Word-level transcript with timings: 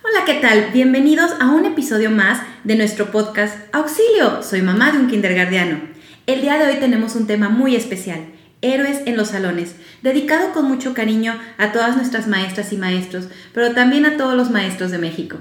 Hola, 0.00 0.24
¿qué 0.24 0.34
tal? 0.34 0.70
Bienvenidos 0.72 1.32
a 1.40 1.48
un 1.50 1.66
episodio 1.66 2.08
más 2.12 2.40
de 2.62 2.76
nuestro 2.76 3.10
podcast 3.10 3.56
Auxilio, 3.74 4.44
soy 4.44 4.62
mamá 4.62 4.92
de 4.92 4.98
un 4.98 5.08
kindergardiano. 5.08 5.80
El 6.26 6.40
día 6.40 6.56
de 6.56 6.68
hoy 6.68 6.76
tenemos 6.78 7.16
un 7.16 7.26
tema 7.26 7.48
muy 7.48 7.74
especial, 7.74 8.26
Héroes 8.62 9.00
en 9.06 9.16
los 9.16 9.28
Salones, 9.30 9.74
dedicado 10.02 10.52
con 10.52 10.66
mucho 10.66 10.94
cariño 10.94 11.36
a 11.58 11.72
todas 11.72 11.96
nuestras 11.96 12.28
maestras 12.28 12.72
y 12.72 12.76
maestros, 12.76 13.26
pero 13.52 13.72
también 13.74 14.06
a 14.06 14.16
todos 14.16 14.36
los 14.36 14.50
maestros 14.50 14.92
de 14.92 14.98
México. 14.98 15.38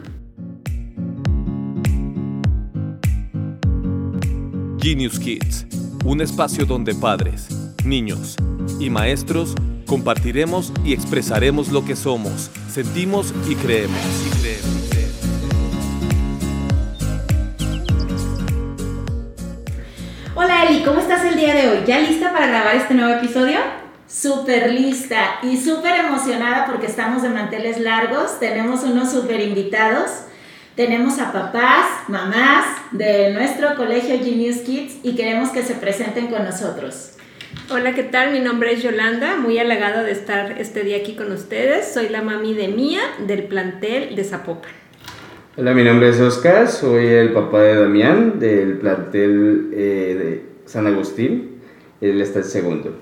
Genius 4.82 5.20
Kids, 5.20 5.68
un 6.04 6.20
espacio 6.20 6.66
donde 6.66 6.96
padres, 6.96 7.48
niños 7.86 8.36
y 8.80 8.90
maestros 8.90 9.54
compartiremos 9.86 10.74
y 10.84 10.94
expresaremos 10.94 11.70
lo 11.70 11.86
que 11.86 11.96
somos, 11.96 12.50
sentimos 12.72 13.34
y 13.48 13.56
creemos. 13.56 14.37
Hola 20.40 20.66
Eli, 20.66 20.84
¿cómo 20.84 21.00
estás 21.00 21.26
el 21.26 21.36
día 21.36 21.56
de 21.56 21.68
hoy? 21.68 21.80
¿Ya 21.88 21.98
lista 21.98 22.32
para 22.32 22.46
grabar 22.46 22.76
este 22.76 22.94
nuevo 22.94 23.12
episodio? 23.12 23.58
Súper 24.08 24.72
lista 24.72 25.40
y 25.42 25.58
súper 25.58 25.96
emocionada 26.02 26.68
porque 26.68 26.86
estamos 26.86 27.24
de 27.24 27.30
manteles 27.30 27.80
largos, 27.80 28.40
tenemos 28.40 28.84
unos 28.84 29.10
súper 29.10 29.42
invitados, 29.42 30.26
tenemos 30.76 31.18
a 31.18 31.32
papás, 31.32 31.88
mamás 32.08 32.66
de 32.92 33.32
nuestro 33.34 33.76
colegio 33.76 34.20
Genius 34.24 34.58
Kids 34.58 34.98
y 35.02 35.16
queremos 35.16 35.50
que 35.50 35.64
se 35.64 35.74
presenten 35.74 36.28
con 36.28 36.46
nosotros. 36.46 37.14
Hola, 37.72 37.96
¿qué 37.96 38.04
tal? 38.04 38.32
Mi 38.32 38.40
nombre 38.40 38.74
es 38.74 38.84
Yolanda, 38.84 39.38
muy 39.38 39.58
halagada 39.58 40.04
de 40.04 40.12
estar 40.12 40.62
este 40.62 40.84
día 40.84 40.98
aquí 40.98 41.16
con 41.16 41.32
ustedes. 41.32 41.92
Soy 41.92 42.10
la 42.10 42.22
mami 42.22 42.54
de 42.54 42.68
Mía 42.68 43.02
del 43.26 43.46
plantel 43.46 44.16
de 44.16 44.24
Zapopan. 44.24 44.87
Hola, 45.58 45.74
mi 45.74 45.84
nombre 45.84 46.10
es 46.10 46.20
Oscar, 46.20 46.68
soy 46.68 47.08
el 47.08 47.34
papá 47.34 47.62
de 47.62 47.82
Damián 47.82 48.40
del 48.40 48.78
plantel 48.78 49.72
eh, 49.74 50.16
de 50.18 50.70
San 50.70 50.86
Agustín. 50.86 51.60
Él 52.00 52.22
está 52.22 52.40
en 52.40 52.46
segundo. 52.46 52.96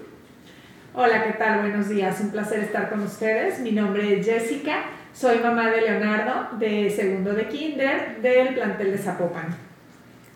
Hola, 0.93 1.25
¿qué 1.25 1.33
tal? 1.33 1.59
Buenos 1.59 1.89
días, 1.89 2.19
un 2.21 2.31
placer 2.31 2.61
estar 2.61 2.89
con 2.89 3.01
ustedes. 3.01 3.59
Mi 3.59 3.73
nombre 3.73 4.19
es 4.19 4.25
Jessica, 4.25 4.85
soy 5.13 5.39
mamá 5.39 5.69
de 5.69 5.81
Leonardo 5.81 6.57
de 6.57 6.89
segundo 6.89 7.33
de 7.33 7.49
kinder 7.49 8.21
del 8.21 8.53
plantel 8.53 8.93
de 8.93 8.97
Zapopan. 8.97 9.47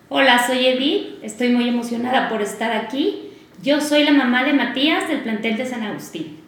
Hola, 0.09 0.45
soy 0.45 0.67
Edith, 0.67 1.23
estoy 1.23 1.49
muy 1.49 1.69
emocionada 1.69 2.27
por 2.27 2.41
estar 2.41 2.75
aquí 2.75 3.29
yo 3.61 3.81
soy 3.81 4.05
la 4.05 4.11
mamá 4.11 4.45
de 4.45 4.53
Matías 4.53 5.09
del 5.09 5.19
plantel 5.19 5.57
de 5.57 5.66
San 5.66 5.83
Agustín. 5.83 6.39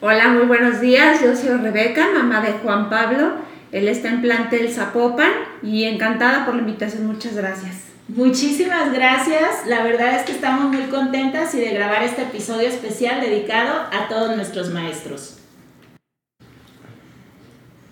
Hola, 0.00 0.28
muy 0.28 0.46
buenos 0.46 0.80
días. 0.80 1.22
Yo 1.22 1.36
soy 1.36 1.56
Rebeca, 1.58 2.08
mamá 2.12 2.40
de 2.40 2.54
Juan 2.54 2.90
Pablo. 2.90 3.34
Él 3.72 3.88
está 3.88 4.08
en 4.08 4.22
plantel 4.22 4.72
Zapopan 4.72 5.30
y 5.62 5.84
encantada 5.84 6.46
por 6.46 6.54
la 6.54 6.62
invitación. 6.62 7.06
Muchas 7.06 7.34
gracias. 7.34 7.88
Muchísimas 8.08 8.92
gracias. 8.92 9.66
La 9.66 9.82
verdad 9.82 10.16
es 10.16 10.22
que 10.22 10.32
estamos 10.32 10.72
muy 10.72 10.84
contentas 10.84 11.54
y 11.54 11.60
de 11.60 11.74
grabar 11.74 12.02
este 12.02 12.22
episodio 12.22 12.68
especial 12.68 13.20
dedicado 13.20 13.86
a 13.92 14.08
todos 14.08 14.34
nuestros 14.34 14.70
maestros. 14.70 15.36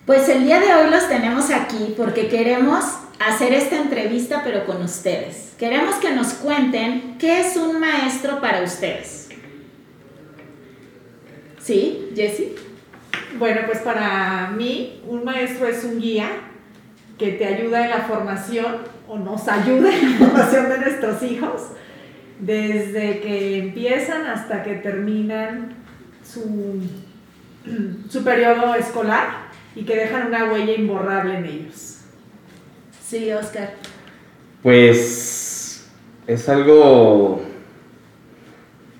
Pues 0.06 0.28
el 0.28 0.44
día 0.44 0.60
de 0.60 0.72
hoy 0.72 0.90
los 0.90 1.08
tenemos 1.08 1.50
aquí 1.50 1.94
porque 1.96 2.28
queremos 2.28 2.84
hacer 3.18 3.52
esta 3.52 3.76
entrevista 3.76 4.42
pero 4.44 4.64
con 4.64 4.80
ustedes. 4.82 5.52
Queremos 5.58 5.96
que 5.96 6.12
nos 6.12 6.28
cuenten 6.34 7.16
qué 7.18 7.40
es 7.40 7.56
un 7.56 7.78
maestro 7.80 8.40
para 8.40 8.62
ustedes. 8.62 9.28
¿Sí, 11.60 12.12
Jessie? 12.14 12.54
Bueno, 13.38 13.62
pues 13.66 13.78
para 13.78 14.52
mí 14.56 15.02
un 15.06 15.24
maestro 15.24 15.66
es 15.66 15.84
un 15.84 16.00
guía 16.00 16.28
que 17.18 17.32
te 17.32 17.46
ayuda 17.46 17.84
en 17.84 17.90
la 17.90 18.00
formación 18.02 18.76
o 19.08 19.18
nos 19.18 19.48
ayuda 19.48 19.94
en 19.94 20.12
la 20.12 20.26
formación 20.26 20.68
de 20.68 20.78
nuestros 20.78 21.22
hijos 21.22 21.62
desde 22.38 23.20
que 23.20 23.58
empiezan 23.58 24.26
hasta 24.26 24.62
que 24.62 24.74
terminan 24.74 25.74
su, 26.22 26.82
su 28.08 28.24
periodo 28.24 28.74
escolar 28.74 29.46
y 29.74 29.84
que 29.84 29.96
dejan 29.96 30.28
una 30.28 30.52
huella 30.52 30.74
imborrable 30.74 31.38
en 31.38 31.44
ellos. 31.44 32.00
Sí, 33.02 33.30
Oscar. 33.32 33.74
Pues 34.62 35.86
es 36.26 36.48
algo 36.48 37.42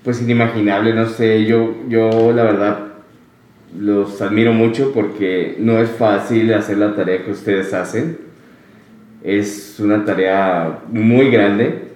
pues 0.04 0.22
inimaginable, 0.22 0.94
no 0.94 1.08
sé, 1.08 1.44
yo, 1.46 1.74
yo 1.88 2.30
la 2.32 2.44
verdad 2.44 2.78
los 3.78 4.20
admiro 4.22 4.52
mucho 4.52 4.92
porque 4.92 5.56
no 5.58 5.78
es 5.78 5.90
fácil 5.90 6.52
hacer 6.54 6.78
la 6.78 6.94
tarea 6.94 7.24
que 7.24 7.30
ustedes 7.30 7.72
hacen. 7.74 8.18
Es 9.22 9.80
una 9.80 10.04
tarea 10.04 10.80
muy 10.90 11.30
grande. 11.30 11.86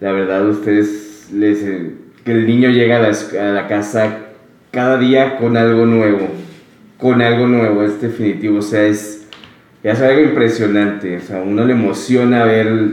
La 0.00 0.12
verdad, 0.12 0.48
ustedes, 0.48 1.28
les, 1.32 1.58
que 2.24 2.32
el 2.32 2.46
niño 2.46 2.70
llega 2.70 2.96
a 2.96 3.00
la, 3.00 3.16
a 3.40 3.52
la 3.52 3.68
casa 3.68 4.18
cada 4.70 4.98
día 4.98 5.36
con 5.36 5.56
algo 5.56 5.86
nuevo. 5.86 6.28
Con 6.98 7.20
algo 7.22 7.46
nuevo, 7.46 7.82
es 7.82 8.00
definitivo. 8.00 8.58
O 8.58 8.62
sea, 8.62 8.86
es, 8.86 9.20
es 9.82 10.00
algo 10.00 10.20
impresionante, 10.20 11.16
o 11.16 11.20
sea, 11.20 11.40
uno 11.40 11.64
le 11.64 11.72
emociona 11.72 12.44
ver 12.44 12.90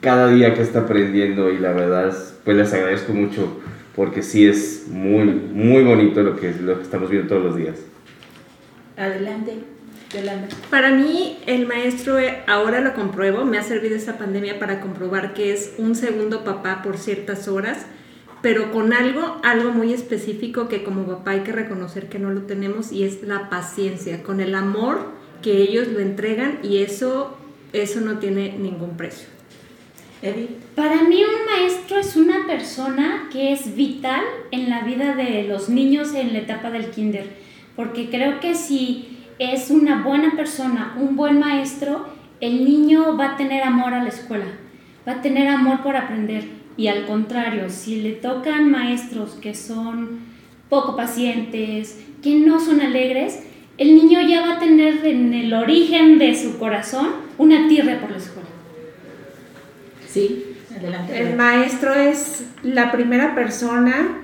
cada 0.00 0.28
día 0.28 0.54
que 0.54 0.62
está 0.62 0.80
aprendiendo 0.80 1.50
y 1.50 1.58
la 1.58 1.72
verdad, 1.72 2.14
pues 2.44 2.56
les 2.56 2.72
agradezco 2.72 3.12
mucho 3.12 3.60
porque 3.98 4.22
sí 4.22 4.46
es 4.46 4.86
muy, 4.86 5.24
muy 5.24 5.82
bonito 5.82 6.22
lo 6.22 6.36
que, 6.36 6.52
lo 6.52 6.76
que 6.76 6.84
estamos 6.84 7.10
viendo 7.10 7.28
todos 7.28 7.42
los 7.42 7.56
días. 7.56 7.74
Adelante. 8.96 9.54
Yolanda. 10.14 10.46
Para 10.70 10.92
mí, 10.92 11.38
el 11.46 11.66
maestro, 11.66 12.16
eh, 12.16 12.44
ahora 12.46 12.80
lo 12.80 12.94
compruebo, 12.94 13.44
me 13.44 13.58
ha 13.58 13.62
servido 13.64 13.96
esta 13.96 14.16
pandemia 14.16 14.60
para 14.60 14.80
comprobar 14.80 15.34
que 15.34 15.52
es 15.52 15.74
un 15.78 15.96
segundo 15.96 16.44
papá 16.44 16.80
por 16.84 16.96
ciertas 16.96 17.48
horas, 17.48 17.86
pero 18.40 18.70
con 18.70 18.92
algo, 18.92 19.40
algo 19.42 19.72
muy 19.72 19.92
específico 19.92 20.68
que 20.68 20.84
como 20.84 21.04
papá 21.04 21.32
hay 21.32 21.40
que 21.40 21.50
reconocer 21.50 22.08
que 22.08 22.20
no 22.20 22.30
lo 22.30 22.42
tenemos 22.42 22.92
y 22.92 23.02
es 23.02 23.24
la 23.24 23.50
paciencia, 23.50 24.22
con 24.22 24.40
el 24.40 24.54
amor 24.54 25.06
que 25.42 25.60
ellos 25.60 25.88
lo 25.88 25.98
entregan 25.98 26.60
y 26.62 26.84
eso, 26.84 27.36
eso 27.72 28.00
no 28.00 28.20
tiene 28.20 28.56
ningún 28.56 28.96
precio. 28.96 29.37
Para 30.74 31.02
mí 31.04 31.22
un 31.22 31.46
maestro 31.46 31.98
es 31.98 32.16
una 32.16 32.44
persona 32.46 33.28
que 33.32 33.52
es 33.52 33.76
vital 33.76 34.22
en 34.50 34.68
la 34.68 34.82
vida 34.82 35.14
de 35.14 35.44
los 35.44 35.68
niños 35.68 36.12
en 36.14 36.32
la 36.32 36.40
etapa 36.40 36.70
del 36.70 36.90
kinder, 36.90 37.28
porque 37.76 38.10
creo 38.10 38.40
que 38.40 38.56
si 38.56 39.18
es 39.38 39.70
una 39.70 40.02
buena 40.02 40.34
persona, 40.34 40.96
un 40.98 41.14
buen 41.14 41.38
maestro, 41.38 42.06
el 42.40 42.64
niño 42.64 43.16
va 43.16 43.34
a 43.34 43.36
tener 43.36 43.62
amor 43.62 43.94
a 43.94 44.02
la 44.02 44.08
escuela, 44.08 44.46
va 45.06 45.12
a 45.12 45.22
tener 45.22 45.46
amor 45.46 45.82
por 45.82 45.94
aprender. 45.94 46.44
Y 46.76 46.88
al 46.88 47.06
contrario, 47.06 47.70
si 47.70 48.02
le 48.02 48.12
tocan 48.12 48.70
maestros 48.70 49.32
que 49.40 49.54
son 49.54 50.20
poco 50.68 50.96
pacientes, 50.96 52.04
que 52.22 52.40
no 52.40 52.58
son 52.58 52.80
alegres, 52.80 53.44
el 53.78 53.94
niño 53.94 54.20
ya 54.22 54.40
va 54.40 54.54
a 54.54 54.58
tener 54.58 55.06
en 55.06 55.32
el 55.32 55.54
origen 55.54 56.18
de 56.18 56.34
su 56.34 56.58
corazón 56.58 57.10
una 57.36 57.68
tierra 57.68 58.00
por 58.00 58.10
la 58.10 58.16
escuela. 58.16 58.57
Sí, 60.08 60.56
adelante. 60.76 61.20
El 61.20 61.36
maestro 61.36 61.94
es 61.94 62.44
la 62.62 62.90
primera 62.90 63.34
persona 63.34 64.22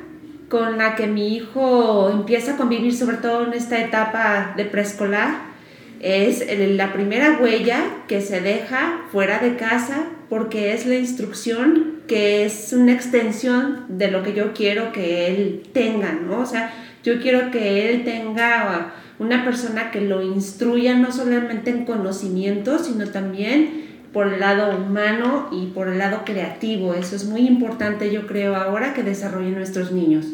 con 0.48 0.78
la 0.78 0.94
que 0.94 1.06
mi 1.06 1.36
hijo 1.36 2.10
empieza 2.10 2.54
a 2.54 2.56
convivir, 2.56 2.94
sobre 2.94 3.16
todo 3.16 3.46
en 3.46 3.54
esta 3.54 3.80
etapa 3.80 4.54
de 4.56 4.64
preescolar. 4.64 5.54
Es 6.00 6.44
la 6.58 6.92
primera 6.92 7.38
huella 7.40 7.80
que 8.08 8.20
se 8.20 8.40
deja 8.40 9.04
fuera 9.10 9.38
de 9.38 9.56
casa 9.56 10.04
porque 10.28 10.74
es 10.74 10.86
la 10.86 10.96
instrucción 10.96 12.02
que 12.06 12.44
es 12.44 12.74
una 12.74 12.92
extensión 12.92 13.86
de 13.88 14.10
lo 14.10 14.22
que 14.22 14.34
yo 14.34 14.52
quiero 14.52 14.92
que 14.92 15.28
él 15.28 15.62
tenga, 15.72 16.12
¿no? 16.12 16.40
O 16.40 16.46
sea, 16.46 16.72
yo 17.02 17.20
quiero 17.20 17.50
que 17.50 17.90
él 17.90 18.04
tenga 18.04 18.94
una 19.18 19.44
persona 19.44 19.90
que 19.90 20.02
lo 20.02 20.20
instruya 20.20 20.94
no 20.94 21.10
solamente 21.10 21.70
en 21.70 21.86
conocimiento, 21.86 22.78
sino 22.78 23.08
también 23.08 23.93
por 24.14 24.32
el 24.32 24.40
lado 24.40 24.74
humano 24.78 25.48
y 25.52 25.66
por 25.66 25.88
el 25.88 25.98
lado 25.98 26.22
creativo. 26.24 26.94
Eso 26.94 27.16
es 27.16 27.26
muy 27.26 27.46
importante, 27.46 28.10
yo 28.10 28.26
creo, 28.26 28.56
ahora 28.56 28.94
que 28.94 29.02
desarrollen 29.02 29.56
nuestros 29.56 29.92
niños. 29.92 30.24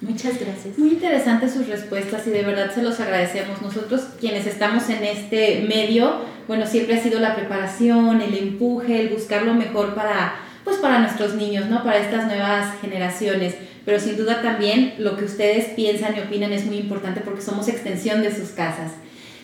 Muchas 0.00 0.40
gracias. 0.40 0.78
Muy 0.78 0.90
interesantes 0.90 1.52
sus 1.52 1.66
respuestas 1.66 2.26
y 2.26 2.30
de 2.30 2.44
verdad 2.44 2.72
se 2.72 2.82
los 2.82 2.98
agradecemos. 3.00 3.60
Nosotros 3.60 4.02
quienes 4.20 4.46
estamos 4.46 4.88
en 4.88 5.04
este 5.04 5.66
medio, 5.68 6.20
bueno, 6.46 6.66
siempre 6.66 6.94
ha 6.96 7.02
sido 7.02 7.18
la 7.18 7.34
preparación, 7.34 8.22
el 8.22 8.38
empuje, 8.38 9.00
el 9.02 9.08
buscar 9.08 9.42
lo 9.42 9.54
mejor 9.54 9.94
para, 9.94 10.36
pues 10.64 10.76
para 10.76 11.00
nuestros 11.00 11.34
niños, 11.34 11.66
¿no? 11.66 11.82
Para 11.82 11.98
estas 11.98 12.26
nuevas 12.26 12.72
generaciones 12.80 13.56
pero 13.88 14.00
sin 14.00 14.18
duda 14.18 14.42
también 14.42 14.96
lo 14.98 15.16
que 15.16 15.24
ustedes 15.24 15.68
piensan 15.68 16.14
y 16.14 16.20
opinan 16.20 16.52
es 16.52 16.66
muy 16.66 16.76
importante 16.76 17.22
porque 17.22 17.40
somos 17.40 17.68
extensión 17.68 18.20
de 18.20 18.36
sus 18.36 18.50
casas. 18.50 18.92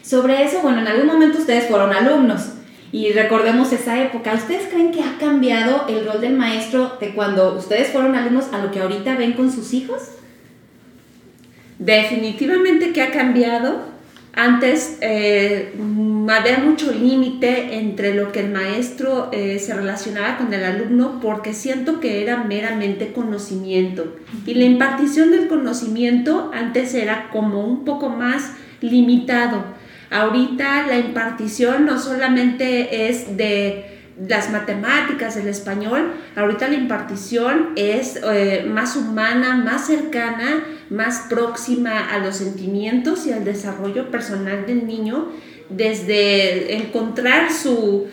Sobre 0.02 0.44
eso, 0.44 0.60
bueno, 0.60 0.80
en 0.80 0.86
algún 0.86 1.06
momento 1.06 1.38
ustedes 1.38 1.66
fueron 1.66 1.94
alumnos 1.94 2.48
y 2.94 3.10
recordemos 3.10 3.72
esa 3.72 4.00
época. 4.00 4.34
¿Ustedes 4.34 4.68
creen 4.68 4.92
que 4.92 5.02
ha 5.02 5.18
cambiado 5.18 5.86
el 5.88 6.06
rol 6.06 6.20
del 6.20 6.34
maestro 6.34 6.96
de 7.00 7.12
cuando 7.12 7.56
ustedes 7.58 7.88
fueron 7.88 8.14
alumnos 8.14 8.52
a 8.52 8.58
lo 8.58 8.70
que 8.70 8.78
ahorita 8.78 9.16
ven 9.16 9.32
con 9.32 9.50
sus 9.50 9.74
hijos? 9.74 10.00
Definitivamente 11.80 12.92
que 12.92 13.02
ha 13.02 13.10
cambiado 13.10 13.94
Antes 14.36 14.98
eh, 15.00 15.72
había 16.28 16.58
mucho 16.58 16.92
límite 16.92 17.78
entre 17.78 18.14
lo 18.14 18.32
que 18.32 18.40
el 18.40 18.50
maestro 18.50 19.28
eh, 19.32 19.60
se 19.60 19.74
relacionaba 19.74 20.38
con 20.38 20.52
el 20.52 20.64
alumno 20.64 21.20
porque 21.22 21.52
siento 21.52 22.00
que 22.00 22.20
era 22.20 22.42
meramente 22.42 23.12
conocimiento. 23.12 24.16
Y 24.44 24.54
la 24.54 24.64
impartición 24.64 25.30
del 25.30 25.46
conocimiento 25.46 26.50
antes 26.52 26.94
era 26.94 27.30
como 27.30 27.64
un 27.64 27.84
poco 27.84 28.08
más 28.08 28.54
limitado. 28.80 29.64
Ahorita 30.14 30.86
la 30.86 30.96
impartición 30.96 31.86
no 31.86 31.98
solamente 31.98 33.08
es 33.08 33.36
de 33.36 33.94
las 34.28 34.48
matemáticas, 34.52 35.36
el 35.36 35.48
español, 35.48 36.12
ahorita 36.36 36.68
la 36.68 36.74
impartición 36.74 37.70
es 37.74 38.20
eh, 38.22 38.64
más 38.64 38.94
humana, 38.94 39.56
más 39.56 39.88
cercana, 39.88 40.62
más 40.88 41.26
próxima 41.28 41.98
a 41.98 42.18
los 42.18 42.36
sentimientos 42.36 43.26
y 43.26 43.32
al 43.32 43.44
desarrollo 43.44 44.12
personal 44.12 44.66
del 44.66 44.86
niño, 44.86 45.30
desde 45.68 46.76
encontrar 46.76 47.50
su, 47.50 48.06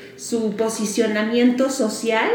posicionamiento 0.57 1.69
social 1.69 2.31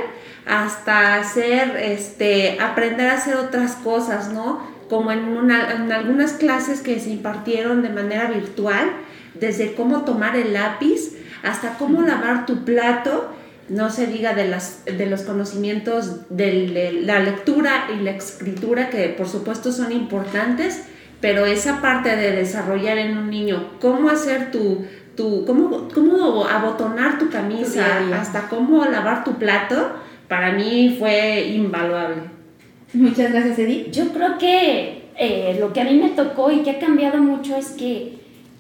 hasta 0.47 1.17
hacer, 1.17 1.77
este, 1.77 2.61
aprender 2.61 3.09
a 3.09 3.15
hacer 3.15 3.35
otras 3.35 3.73
cosas, 3.75 4.33
¿no? 4.33 4.61
Como 4.89 5.11
en, 5.11 5.51
en 5.51 5.91
algunas 5.91 6.35
clases 6.35 6.83
que 6.83 7.01
se 7.01 7.11
impartieron 7.11 7.83
de 7.83 7.89
manera 7.89 8.31
virtual, 8.31 8.89
desde 9.41 9.75
cómo 9.75 10.03
tomar 10.03 10.37
el 10.37 10.53
lápiz 10.53 11.17
hasta 11.43 11.79
cómo 11.79 12.03
lavar 12.03 12.47
tu 12.47 12.65
plato, 12.65 13.31
no 13.69 13.91
se 13.91 14.07
diga 14.07 14.35
de, 14.35 14.49
las, 14.49 14.85
de 14.85 15.07
los 15.07 15.23
conocimientos 15.23 16.29
de 16.29 17.01
la 17.05 17.19
lectura 17.21 17.89
y 17.97 18.03
la 18.03 18.13
escritura, 18.13 18.91
que 18.91 19.09
por 19.09 19.29
supuesto 19.29 19.73
son 19.73 19.93
importantes, 19.93 20.85
pero 21.21 21.47
esa 21.47 21.81
parte 21.81 22.15
de 22.17 22.33
desarrollar 22.33 22.99
en 22.99 23.19
un 23.19 23.31
niño 23.31 23.73
cómo 23.81 24.11
hacer 24.11 24.51
tu, 24.51 24.85
tu 25.17 25.45
cómo, 25.47 25.89
cómo 25.93 26.47
abotonar 26.47 27.19
tu 27.19 27.31
camisa, 27.31 28.03
hasta 28.15 28.49
cómo 28.49 28.85
lavar 28.85 29.25
tu 29.25 29.35
plato, 29.35 29.95
para 30.29 30.53
mí 30.53 30.97
fue 30.99 31.49
invaluable. 31.49 32.37
Muchas 32.93 33.33
gracias, 33.33 33.59
Edith. 33.59 33.91
Yo 33.91 34.09
creo 34.13 34.39
que 34.39 35.11
eh, 35.19 35.57
lo 35.59 35.73
que 35.73 35.81
a 35.81 35.85
mí 35.85 35.99
me 35.99 36.11
tocó 36.11 36.51
y 36.51 36.63
que 36.63 36.71
ha 36.71 36.79
cambiado 36.79 37.19
mucho 37.19 37.57
es 37.57 37.71
que 37.71 38.19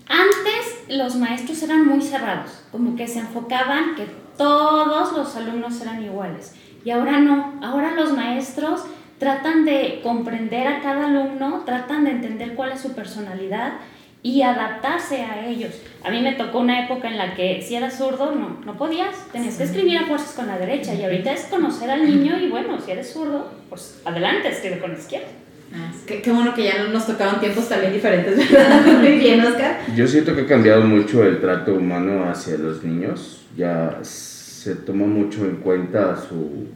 antes 0.08 0.84
los 0.88 1.16
maestros 1.16 1.62
eran 1.62 1.86
muy 1.86 2.00
cerrados, 2.00 2.62
como 2.70 2.96
que 2.96 3.08
se 3.08 3.20
enfocaban 3.20 3.94
que 3.94 4.06
todos 4.36 5.16
los 5.16 5.36
alumnos 5.36 5.80
eran 5.80 6.02
iguales. 6.02 6.54
Y 6.84 6.90
ahora 6.90 7.18
no, 7.18 7.58
ahora 7.62 7.92
los 7.92 8.12
maestros 8.12 8.84
tratan 9.18 9.64
de 9.64 10.00
comprender 10.02 10.68
a 10.68 10.80
cada 10.80 11.06
alumno, 11.06 11.62
tratan 11.64 12.04
de 12.04 12.12
entender 12.12 12.54
cuál 12.54 12.72
es 12.72 12.80
su 12.80 12.94
personalidad 12.94 13.74
y 14.22 14.42
adaptarse 14.42 15.22
a 15.22 15.46
ellos. 15.46 15.80
A 16.04 16.10
mí 16.10 16.20
me 16.20 16.32
tocó 16.32 16.58
una 16.58 16.84
época 16.84 17.08
en 17.08 17.18
la 17.18 17.34
que 17.34 17.62
si 17.62 17.74
eras 17.74 17.98
zurdo, 17.98 18.34
no, 18.34 18.60
no 18.64 18.76
podías, 18.76 19.14
tenías 19.32 19.56
que 19.56 19.64
escribir 19.64 19.98
a 19.98 20.06
fuerzas 20.06 20.32
con 20.32 20.46
la 20.46 20.58
derecha 20.58 20.94
y 20.94 21.02
ahorita 21.02 21.32
es 21.32 21.44
conocer 21.44 21.90
al 21.90 22.04
niño 22.04 22.38
y 22.38 22.48
bueno, 22.48 22.80
si 22.80 22.90
eres 22.90 23.12
zurdo, 23.12 23.50
pues 23.68 24.00
adelante, 24.04 24.48
escribe 24.48 24.78
con 24.78 24.92
la 24.92 24.98
izquierda. 24.98 25.28
Ah, 25.74 25.92
qué, 26.06 26.22
qué, 26.22 26.30
bueno 26.30 26.54
que 26.54 26.64
ya 26.64 26.84
no 26.84 26.90
nos 26.90 27.06
tocaban 27.06 27.40
tiempos 27.40 27.68
también 27.68 27.92
diferentes, 27.92 28.36
¿verdad? 28.52 28.84
Muy 29.00 29.18
bien, 29.18 29.40
Oscar. 29.40 29.78
Yo 29.94 30.06
siento 30.06 30.34
que 30.34 30.42
ha 30.42 30.46
cambiado 30.46 30.82
mucho 30.82 31.24
el 31.24 31.40
trato 31.40 31.74
humano 31.74 32.28
hacia 32.28 32.56
los 32.56 32.84
niños. 32.84 33.46
Ya 33.56 33.98
se 34.02 34.74
toma 34.74 35.06
mucho 35.06 35.44
en 35.44 35.56
cuenta 35.56 36.16
su. 36.16 36.66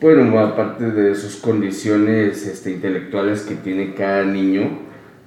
Bueno, 0.00 0.38
aparte 0.38 0.90
de 0.90 1.14
sus 1.14 1.36
condiciones 1.36 2.46
este, 2.46 2.70
intelectuales 2.70 3.42
que 3.42 3.54
tiene 3.54 3.94
cada 3.94 4.24
niño, 4.24 4.78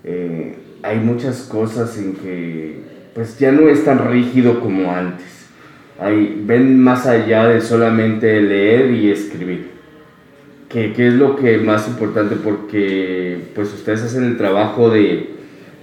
eh, 0.04 0.56
hay 0.82 0.98
muchas 0.98 1.42
cosas 1.42 1.98
en 1.98 2.16
que 2.16 2.82
pues 3.14 3.38
ya 3.38 3.52
no 3.52 3.70
es 3.70 3.86
tan 3.86 4.10
rígido 4.10 4.60
como 4.60 4.92
antes. 4.92 5.28
Hay, 6.00 6.42
ven 6.44 6.80
más 6.80 7.06
allá 7.06 7.48
de 7.48 7.62
solamente 7.62 8.42
leer 8.42 8.92
y 8.92 9.12
escribir 9.12 9.73
que, 10.74 11.08
es 11.08 11.14
lo 11.14 11.36
que 11.36 11.60
más 11.60 11.88
importante 11.88 12.36
porque 12.36 13.52
pues 13.54 13.72
ustedes 13.74 14.02
hacen 14.02 14.24
el 14.24 14.38
trabajo 14.38 14.90
de, 14.90 15.36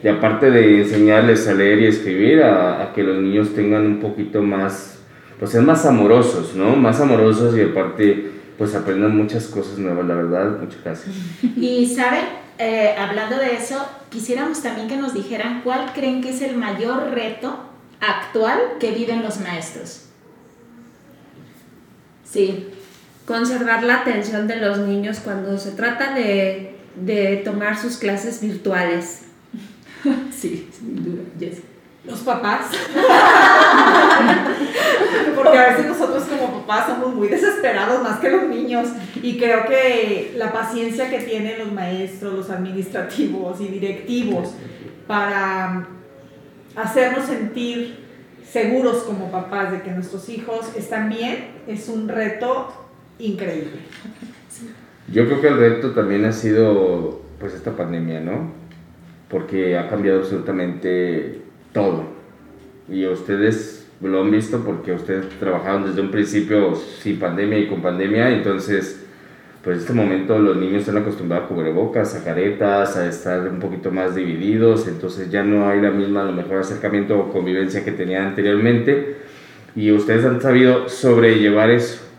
de 0.03 0.11
aparte 0.11 0.51
de 0.51 0.83
enseñarles 0.83 1.47
a 1.47 1.55
leer 1.55 1.81
y 1.81 1.87
escribir, 1.87 2.43
a, 2.43 2.93
que 2.93 3.05
los 3.05 3.23
niños 3.23 3.55
tengan 3.55 3.87
un 3.87 4.01
poquito 4.01 4.43
más, 4.43 4.99
pues 5.39 5.53
ser 5.53 5.63
más 5.63 5.87
amorosos, 5.87 6.55
¿no? 6.57 6.75
Más 6.75 7.01
amorosos 7.01 7.57
y 7.57 7.63
aparte 7.63 8.33
pues 8.59 8.75
aprendan 8.75 9.17
muchas 9.17 9.47
cosas 9.47 9.79
nuevas, 9.79 10.07
la 10.07 10.15
verdad, 10.15 10.59
muchas 10.61 10.83
gracias. 10.85 11.15
Y 11.57 11.87
saben, 11.87 12.25
eh, 12.59 12.95
hablando 12.99 13.37
de 13.39 13.55
eso, 13.55 13.77
quisiéramos 14.11 14.61
también 14.61 14.89
que 14.89 14.97
nos 14.97 15.15
dijeran 15.15 15.63
cuál 15.63 15.93
creen 15.95 16.21
que 16.21 16.31
es 16.31 16.43
el 16.43 16.57
mayor 16.57 17.13
reto 17.13 17.57
actual 18.01 18.59
que 18.81 18.91
viven 18.91 19.23
los 19.23 19.41
maestros. 19.41 20.09
Sí, 22.25 22.69
conservar 23.31 23.85
la 23.85 24.01
atención 24.01 24.49
de 24.49 24.57
los 24.57 24.79
niños 24.79 25.21
cuando 25.23 25.57
se 25.57 25.71
trata 25.71 26.15
de, 26.15 26.75
de 26.97 27.37
tomar 27.45 27.79
sus 27.79 27.97
clases 27.97 28.41
virtuales. 28.41 29.27
Sí, 30.33 30.69
sin 30.73 31.05
duda, 31.05 31.23
Los 32.07 32.21
papás. 32.21 32.69
Porque 35.37 35.59
a 35.59 35.69
veces 35.69 35.87
nosotros 35.87 36.25
como 36.25 36.63
papás 36.63 36.87
somos 36.87 37.15
muy 37.15 37.29
desesperados 37.29 38.03
más 38.03 38.19
que 38.19 38.31
los 38.31 38.49
niños. 38.49 38.89
Y 39.23 39.39
creo 39.39 39.67
que 39.67 40.33
la 40.37 40.51
paciencia 40.51 41.11
que 41.11 41.19
tienen 41.19 41.59
los 41.59 41.71
maestros, 41.71 42.33
los 42.33 42.49
administrativos 42.49 43.61
y 43.61 43.69
directivos 43.69 44.55
para 45.07 45.87
hacernos 46.75 47.27
sentir 47.27 48.03
seguros 48.51 49.03
como 49.03 49.31
papás 49.31 49.71
de 49.71 49.83
que 49.83 49.91
nuestros 49.91 50.31
hijos 50.31 50.71
están 50.75 51.11
bien 51.11 51.49
es 51.67 51.91
un 51.91 52.09
reto 52.09 52.90
increíble. 53.21 53.81
Yo 55.13 55.27
creo 55.27 55.41
que 55.41 55.49
el 55.49 55.59
reto 55.59 55.91
también 55.91 56.25
ha 56.25 56.33
sido 56.33 57.23
pues 57.39 57.55
esta 57.55 57.77
pandemia, 57.77 58.21
¿no? 58.21 58.53
Porque 59.29 59.77
ha 59.77 59.89
cambiado 59.89 60.21
absolutamente 60.21 61.41
todo. 61.73 62.05
Y 62.89 63.07
ustedes 63.07 63.89
lo 64.01 64.23
han 64.23 64.31
visto 64.31 64.63
porque 64.65 64.93
ustedes 64.93 65.29
trabajaron 65.39 65.85
desde 65.85 66.01
un 66.01 66.11
principio 66.11 66.75
sin 66.75 67.19
pandemia 67.19 67.59
y 67.59 67.69
con 67.69 67.83
pandemia, 67.83 68.31
entonces 68.31 69.07
pues 69.63 69.77
en 69.77 69.81
este 69.83 69.93
momento 69.93 70.39
los 70.39 70.57
niños 70.57 70.81
están 70.81 70.97
acostumbrados 70.97 71.45
a 71.45 71.49
cubrebocas, 71.49 72.15
a 72.15 72.25
caretas, 72.25 72.97
a 72.97 73.07
estar 73.07 73.47
un 73.47 73.59
poquito 73.59 73.91
más 73.91 74.15
divididos, 74.15 74.89
entonces 74.89 75.31
ya 75.31 75.43
no 75.43 75.69
hay 75.69 75.83
la 75.83 75.91
misma, 75.91 76.23
a 76.23 76.25
lo 76.25 76.33
mejor 76.33 76.59
acercamiento 76.59 77.19
o 77.19 77.31
convivencia 77.31 77.85
que 77.85 77.93
tenían 77.93 78.29
anteriormente 78.29 79.17
y 79.77 79.93
ustedes 79.93 80.25
han 80.25 80.41
sabido 80.41 80.89
sobrellevar 80.89 81.71
eso 81.71 82.10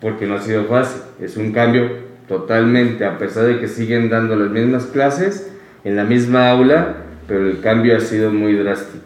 porque 0.00 0.26
no 0.26 0.36
ha 0.36 0.40
sido 0.40 0.64
fácil. 0.64 1.02
Es 1.20 1.36
un 1.36 1.52
cambio 1.52 2.04
totalmente, 2.28 3.04
a 3.04 3.18
pesar 3.18 3.44
de 3.44 3.60
que 3.60 3.68
siguen 3.68 4.08
dando 4.10 4.36
las 4.36 4.50
mismas 4.50 4.86
clases 4.86 5.52
en 5.84 5.96
la 5.96 6.04
misma 6.04 6.50
aula, 6.50 6.96
pero 7.26 7.48
el 7.48 7.60
cambio 7.60 7.96
ha 7.96 8.00
sido 8.00 8.30
muy 8.30 8.54
drástico. 8.54 9.04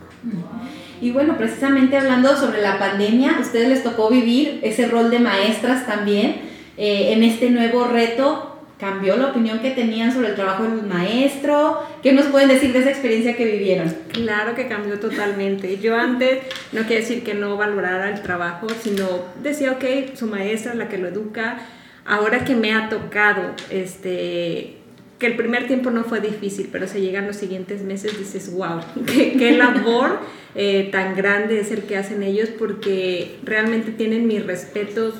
Y 1.00 1.12
bueno, 1.12 1.37
precisamente 1.37 1.97
hablando 1.97 2.37
sobre 2.37 2.61
la 2.61 2.78
pandemia, 2.78 3.37
a 3.37 3.40
ustedes 3.40 3.68
les 3.68 3.83
tocó 3.85 4.11
vivir 4.11 4.61
ese 4.62 4.88
rol 4.88 5.11
de 5.11 5.21
maestras 5.21 5.87
también 5.87 6.37
eh, 6.76 7.12
en 7.12 7.23
este 7.23 7.50
nuevo 7.50 7.87
reto. 7.87 8.48
¿Cambió 8.78 9.16
la 9.16 9.28
opinión 9.30 9.58
que 9.58 9.73
tenían 9.73 10.12
sobre 10.12 10.28
el 10.28 10.35
trabajo 10.37 10.62
del 10.62 10.82
maestro? 10.82 11.82
¿Qué 12.00 12.12
nos 12.12 12.26
pueden 12.26 12.49
decir 12.49 12.73
de 12.73 12.78
esa 12.78 12.90
experiencia 12.90 13.37
que 13.37 13.44
vivieron? 13.44 13.92
Claro 14.12 14.54
que 14.54 14.68
cambió 14.68 15.00
totalmente. 15.00 15.78
Yo 15.78 15.97
antes, 15.97 16.38
no 16.70 16.82
quiere 16.82 17.02
decir 17.02 17.25
que 17.25 17.35
no 17.35 17.56
valorara 17.56 18.08
el 18.08 18.23
trabajo, 18.23 18.68
sino 18.80 19.06
decía, 19.42 19.73
ok, 19.73 20.14
su 20.14 20.28
maestra, 20.28 20.75
la 20.75 20.88
que 20.88 20.97
lo 20.97 21.08
educa, 21.08 21.58
ahora 22.06 22.44
que 22.44 22.54
me 22.54 22.73
ha 22.73 22.88
tocado, 22.88 23.52
este, 23.70 24.76
que 25.18 25.26
el 25.26 25.35
primer 25.35 25.66
tiempo 25.66 25.90
no 25.90 26.04
fue 26.04 26.20
difícil, 26.20 26.68
pero 26.70 26.87
se 26.87 27.00
llegan 27.00 27.26
los 27.26 27.35
siguientes 27.35 27.82
meses, 27.82 28.16
dices, 28.16 28.52
wow, 28.54 28.80
qué, 29.06 29.56
labor 29.58 30.20
eh, 30.54 30.88
tan 30.92 31.16
grande 31.16 31.58
es 31.58 31.73
el 31.73 31.82
que 31.82 31.97
hacen 31.97 32.23
ellos, 32.23 32.49
porque 32.56 33.38
realmente 33.42 33.90
tienen 33.90 34.28
mis 34.28 34.47
respetos. 34.47 35.14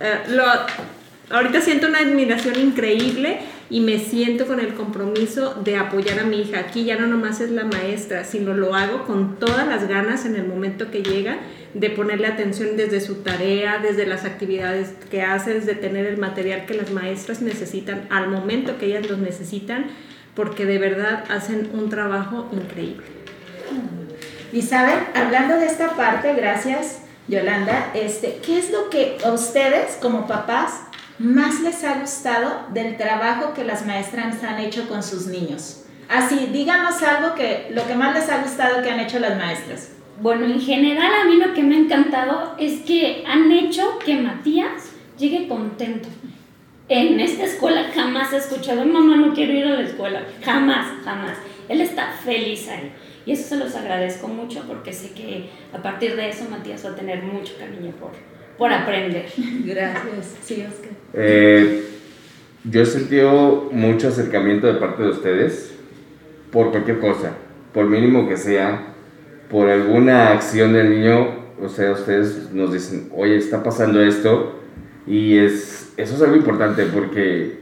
Eh, 0.00 0.20
lo, 0.30 0.44
ahorita 1.30 1.60
siento 1.60 1.88
una 1.88 2.00
admiración 2.00 2.58
increíble 2.58 3.38
y 3.70 3.80
me 3.80 3.98
siento 3.98 4.46
con 4.46 4.60
el 4.60 4.74
compromiso 4.74 5.54
de 5.64 5.76
apoyar 5.76 6.20
a 6.20 6.24
mi 6.24 6.40
hija. 6.40 6.60
Aquí 6.60 6.84
ya 6.84 6.96
no 6.96 7.06
nomás 7.06 7.40
es 7.40 7.50
la 7.50 7.64
maestra, 7.64 8.24
sino 8.24 8.54
lo 8.54 8.74
hago 8.74 9.04
con 9.04 9.36
todas 9.36 9.66
las 9.66 9.88
ganas 9.88 10.26
en 10.26 10.36
el 10.36 10.46
momento 10.46 10.90
que 10.90 11.02
llega 11.02 11.38
de 11.72 11.90
ponerle 11.90 12.28
atención 12.28 12.76
desde 12.76 13.00
su 13.00 13.16
tarea, 13.16 13.78
desde 13.78 14.06
las 14.06 14.24
actividades 14.24 14.94
que 15.10 15.22
hace, 15.22 15.58
de 15.60 15.74
tener 15.74 16.06
el 16.06 16.18
material 16.18 16.66
que 16.66 16.74
las 16.74 16.90
maestras 16.90 17.42
necesitan 17.42 18.06
al 18.10 18.28
momento 18.28 18.78
que 18.78 18.86
ellas 18.86 19.08
los 19.08 19.18
necesitan, 19.18 19.86
porque 20.34 20.66
de 20.66 20.78
verdad 20.78 21.24
hacen 21.30 21.70
un 21.72 21.88
trabajo 21.88 22.48
increíble. 22.52 23.04
Y 24.52 24.62
hablando 24.72 25.56
de 25.56 25.66
esta 25.66 25.96
parte, 25.96 26.32
gracias 26.34 27.00
Yolanda, 27.26 27.90
este, 27.94 28.38
¿qué 28.44 28.58
es 28.58 28.70
lo 28.70 28.90
que 28.90 29.16
ustedes 29.32 29.98
como 30.00 30.28
papás 30.28 30.82
más 31.18 31.60
les 31.60 31.84
ha 31.84 32.00
gustado 32.00 32.66
del 32.72 32.96
trabajo 32.96 33.54
que 33.54 33.64
las 33.64 33.86
maestras 33.86 34.42
han 34.42 34.60
hecho 34.60 34.88
con 34.88 35.02
sus 35.02 35.26
niños? 35.26 35.84
Así, 36.08 36.48
díganos 36.52 37.02
algo 37.02 37.34
que 37.34 37.68
lo 37.70 37.86
que 37.86 37.94
más 37.94 38.14
les 38.14 38.28
ha 38.28 38.42
gustado 38.42 38.82
que 38.82 38.90
han 38.90 39.00
hecho 39.00 39.18
las 39.18 39.36
maestras. 39.38 39.90
Bueno, 40.20 40.44
en 40.44 40.60
general 40.60 41.12
a 41.22 41.24
mí 41.24 41.36
lo 41.36 41.54
que 41.54 41.62
me 41.62 41.76
ha 41.76 41.78
encantado 41.78 42.54
es 42.58 42.80
que 42.80 43.24
han 43.26 43.50
hecho 43.50 43.98
que 44.04 44.16
Matías 44.16 44.92
llegue 45.18 45.48
contento. 45.48 46.08
En 46.88 47.18
esta 47.18 47.44
escuela 47.44 47.90
jamás 47.94 48.32
he 48.32 48.36
escuchado, 48.36 48.84
mamá, 48.84 49.16
no 49.16 49.32
quiero 49.32 49.52
ir 49.54 49.64
a 49.66 49.76
la 49.76 49.82
escuela. 49.82 50.22
Jamás, 50.44 50.86
jamás. 51.04 51.38
Él 51.68 51.80
está 51.80 52.12
feliz 52.24 52.68
ahí. 52.68 52.92
Y 53.26 53.32
eso 53.32 53.48
se 53.48 53.56
los 53.56 53.74
agradezco 53.74 54.28
mucho 54.28 54.62
porque 54.66 54.92
sé 54.92 55.12
que 55.12 55.48
a 55.72 55.78
partir 55.78 56.14
de 56.14 56.28
eso 56.28 56.44
Matías 56.50 56.84
va 56.84 56.90
a 56.90 56.96
tener 56.96 57.22
mucho 57.22 57.54
cariño 57.58 57.90
por, 57.92 58.12
por 58.58 58.72
aprender. 58.72 59.26
Gracias. 59.64 60.36
Sí, 60.42 60.64
Oscar. 60.68 60.90
Eh, 61.14 61.84
yo 62.64 62.82
he 62.82 62.86
sentido 62.86 63.68
mucho 63.72 64.08
acercamiento 64.08 64.66
de 64.66 64.74
parte 64.74 65.02
de 65.02 65.10
ustedes 65.10 65.74
por 66.50 66.70
cualquier 66.70 66.98
cosa, 66.98 67.32
por 67.72 67.86
mínimo 67.86 68.28
que 68.28 68.36
sea, 68.36 68.94
por 69.50 69.68
alguna 69.68 70.32
acción 70.32 70.72
del 70.72 70.90
niño, 70.90 71.44
o 71.60 71.68
sea, 71.68 71.92
ustedes 71.92 72.50
nos 72.52 72.72
dicen, 72.72 73.10
oye, 73.14 73.36
está 73.36 73.62
pasando 73.62 74.00
esto, 74.02 74.60
y 75.06 75.36
es, 75.36 75.92
eso 75.96 76.14
es 76.14 76.22
algo 76.22 76.36
importante 76.36 76.86
porque 76.86 77.58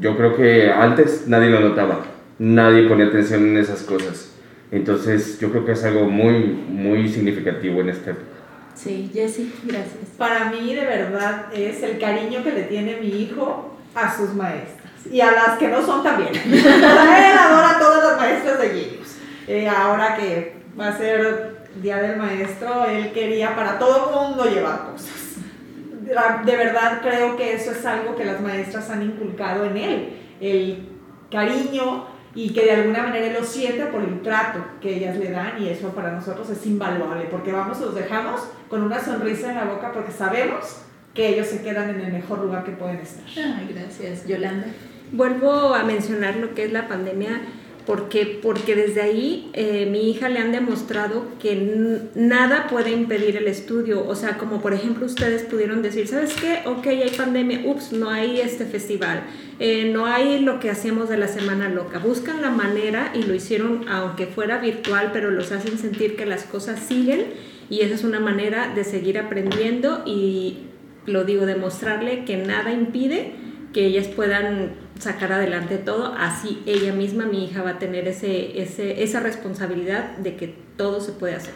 yo 0.00 0.16
creo 0.16 0.36
que 0.36 0.70
antes 0.70 1.24
nadie 1.26 1.50
lo 1.50 1.60
notaba, 1.60 2.04
nadie 2.38 2.88
ponía 2.88 3.06
atención 3.06 3.46
en 3.46 3.56
esas 3.56 3.82
cosas. 3.82 4.30
Entonces 4.70 5.38
yo 5.40 5.50
creo 5.50 5.64
que 5.64 5.72
es 5.72 5.84
algo 5.84 6.06
muy, 6.06 6.38
muy 6.44 7.08
significativo 7.08 7.80
en 7.80 7.90
esta 7.90 8.10
época. 8.10 8.33
Sí, 8.74 9.10
Jessy, 9.12 9.54
gracias. 9.64 10.10
Para 10.18 10.50
mí 10.50 10.74
de 10.74 10.84
verdad 10.84 11.46
es 11.54 11.82
el 11.82 11.98
cariño 11.98 12.42
que 12.42 12.52
le 12.52 12.62
tiene 12.64 13.00
mi 13.00 13.08
hijo 13.08 13.76
a 13.94 14.14
sus 14.14 14.34
maestras 14.34 14.84
y 15.10 15.20
a 15.20 15.30
las 15.32 15.58
que 15.58 15.68
no 15.68 15.84
son 15.84 16.02
también. 16.02 16.32
Él 16.44 17.38
adora 17.38 17.70
a 17.70 17.78
todas 17.78 18.04
las 18.04 18.16
maestras 18.18 18.58
de 18.58 18.68
Genius. 18.68 19.16
Eh, 19.46 19.68
ahora 19.68 20.16
que 20.16 20.56
va 20.78 20.88
a 20.88 20.96
ser 20.96 21.64
Día 21.82 21.98
del 21.98 22.16
Maestro, 22.16 22.86
él 22.86 23.12
quería 23.12 23.56
para 23.56 23.78
todo 23.78 24.08
el 24.08 24.14
mundo 24.14 24.44
llevar 24.44 24.92
cosas. 24.92 25.36
De 26.44 26.56
verdad 26.56 27.00
creo 27.02 27.36
que 27.36 27.54
eso 27.54 27.72
es 27.72 27.84
algo 27.84 28.14
que 28.14 28.24
las 28.24 28.40
maestras 28.40 28.90
han 28.90 29.02
inculcado 29.02 29.64
en 29.64 29.76
él, 29.76 30.16
el 30.40 30.88
cariño 31.30 32.06
y 32.34 32.52
que 32.52 32.64
de 32.64 32.72
alguna 32.72 33.04
manera 33.04 33.26
él 33.26 33.34
lo 33.34 33.44
siente 33.44 33.86
por 33.86 34.02
el 34.02 34.20
trato 34.22 34.60
que 34.80 34.96
ellas 34.96 35.16
le 35.16 35.30
dan 35.30 35.62
y 35.62 35.68
eso 35.68 35.88
para 35.90 36.12
nosotros 36.12 36.50
es 36.50 36.66
invaluable 36.66 37.26
porque 37.30 37.52
vamos, 37.52 37.80
los 37.80 37.94
dejamos 37.94 38.40
con 38.68 38.82
una 38.82 39.02
sonrisa 39.02 39.50
en 39.50 39.56
la 39.56 39.64
boca 39.64 39.92
porque 39.92 40.12
sabemos 40.12 40.78
que 41.14 41.28
ellos 41.28 41.46
se 41.46 41.62
quedan 41.62 41.90
en 41.90 42.00
el 42.00 42.12
mejor 42.12 42.40
lugar 42.40 42.64
que 42.64 42.72
pueden 42.72 42.96
estar. 42.96 43.24
Ay, 43.36 43.72
gracias. 43.72 44.26
Yolanda. 44.26 44.66
Vuelvo 45.12 45.74
a 45.74 45.84
mencionar 45.84 46.36
lo 46.36 46.54
que 46.54 46.64
es 46.64 46.72
la 46.72 46.88
pandemia 46.88 47.42
porque, 47.86 48.40
porque 48.42 48.74
desde 48.74 49.02
ahí 49.02 49.50
eh, 49.52 49.86
mi 49.90 50.10
hija 50.10 50.28
le 50.28 50.38
han 50.38 50.52
demostrado 50.52 51.26
que 51.38 52.08
nada 52.14 52.66
puede 52.68 52.90
impedir 52.90 53.36
el 53.36 53.46
estudio. 53.46 54.06
O 54.08 54.14
sea, 54.14 54.38
como 54.38 54.60
por 54.60 54.72
ejemplo 54.72 55.04
ustedes 55.04 55.42
pudieron 55.42 55.82
decir, 55.82 56.08
¿sabes 56.08 56.34
qué? 56.34 56.62
Ok, 56.66 56.86
hay 56.86 57.10
pandemia, 57.10 57.62
ups, 57.66 57.92
no 57.92 58.08
hay 58.10 58.40
este 58.40 58.64
festival, 58.64 59.24
eh, 59.58 59.90
no 59.92 60.06
hay 60.06 60.40
lo 60.40 60.60
que 60.60 60.70
hacemos 60.70 61.08
de 61.08 61.16
la 61.16 61.28
Semana 61.28 61.68
Loca. 61.68 61.98
Buscan 61.98 62.42
la 62.42 62.50
manera 62.50 63.12
y 63.14 63.22
lo 63.22 63.34
hicieron 63.34 63.88
aunque 63.88 64.26
fuera 64.26 64.58
virtual, 64.58 65.10
pero 65.12 65.30
los 65.30 65.52
hacen 65.52 65.78
sentir 65.78 66.16
que 66.16 66.26
las 66.26 66.44
cosas 66.44 66.80
siguen 66.80 67.26
y 67.70 67.80
esa 67.80 67.94
es 67.94 68.04
una 68.04 68.20
manera 68.20 68.72
de 68.74 68.84
seguir 68.84 69.18
aprendiendo 69.18 70.02
y 70.06 70.58
lo 71.06 71.24
digo, 71.24 71.46
demostrarle 71.46 72.24
que 72.24 72.36
nada 72.36 72.72
impide 72.72 73.32
que 73.72 73.86
ellas 73.86 74.06
puedan 74.06 74.72
sacar 74.98 75.32
adelante 75.32 75.78
todo, 75.78 76.14
así 76.16 76.62
ella 76.64 76.92
misma, 76.92 77.26
mi 77.26 77.44
hija, 77.44 77.62
va 77.62 77.70
a 77.70 77.78
tener 77.78 78.06
ese, 78.06 78.62
ese, 78.62 79.02
esa 79.02 79.20
responsabilidad 79.20 80.16
de 80.18 80.36
que 80.36 80.54
todo 80.76 81.00
se 81.00 81.12
puede 81.12 81.34
hacer. 81.34 81.54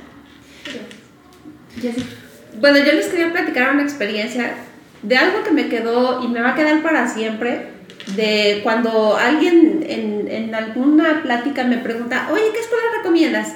Bueno, 2.61 2.78
yo 2.78 2.93
les 2.93 3.07
quería 3.07 3.33
platicar 3.33 3.73
una 3.73 3.85
experiencia 3.85 4.55
de 5.02 5.17
algo 5.17 5.45
que 5.45 5.52
me 5.52 5.69
quedó 5.69 6.25
y 6.25 6.28
me 6.28 6.40
va 6.40 6.50
a 6.50 6.55
quedar 6.57 6.83
para 6.83 7.07
siempre, 7.07 7.77
de 8.17 8.61
cuando 8.62 9.17
alguien 9.17 9.85
en, 9.87 10.29
en 10.29 10.55
alguna 10.55 11.23
plática 11.23 11.65
me 11.65 11.79
pregunta, 11.79 12.29
oye, 12.31 12.45
¿qué 12.53 12.61
escuela 12.61 12.85
recomiendas? 12.97 13.55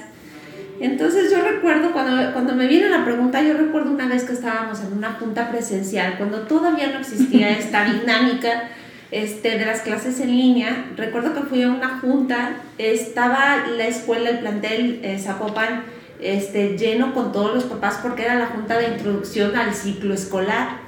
Entonces 0.82 1.30
yo 1.30 1.40
recuerdo, 1.42 1.92
cuando, 1.92 2.32
cuando 2.32 2.54
me 2.54 2.66
viene 2.66 2.88
la 2.88 3.04
pregunta, 3.04 3.40
yo 3.40 3.56
recuerdo 3.56 3.92
una 3.92 4.09
vez 4.09 4.25
que 4.25 4.32
estábamos 4.32 4.80
en 4.80 4.92
una 4.92 5.12
junta 5.12 5.49
presencial, 5.49 6.16
cuando 6.18 6.40
todavía 6.40 6.88
no 6.88 6.99
existía 6.99 7.50
esta 7.59 7.85
dinámica 7.85 8.64
este, 9.12 9.59
de 9.59 9.64
las 9.64 9.82
clases 9.82 10.18
en 10.18 10.37
línea. 10.37 10.87
Recuerdo 10.97 11.35
que 11.35 11.42
fui 11.42 11.62
a 11.62 11.68
una 11.68 12.00
junta, 12.00 12.56
estaba 12.78 13.64
la 13.76 13.87
escuela, 13.87 14.30
el 14.30 14.40
plantel 14.40 15.00
eh, 15.04 15.21
Zapopan, 15.21 15.85
este, 16.21 16.76
lleno 16.76 17.14
con 17.14 17.30
todos 17.30 17.54
los 17.54 17.64
papás 17.64 18.00
porque 18.02 18.25
era 18.25 18.35
la 18.35 18.47
junta 18.47 18.76
de 18.78 18.88
introducción 18.88 19.54
al 19.54 19.75
ciclo 19.75 20.14
escolar. 20.14 20.80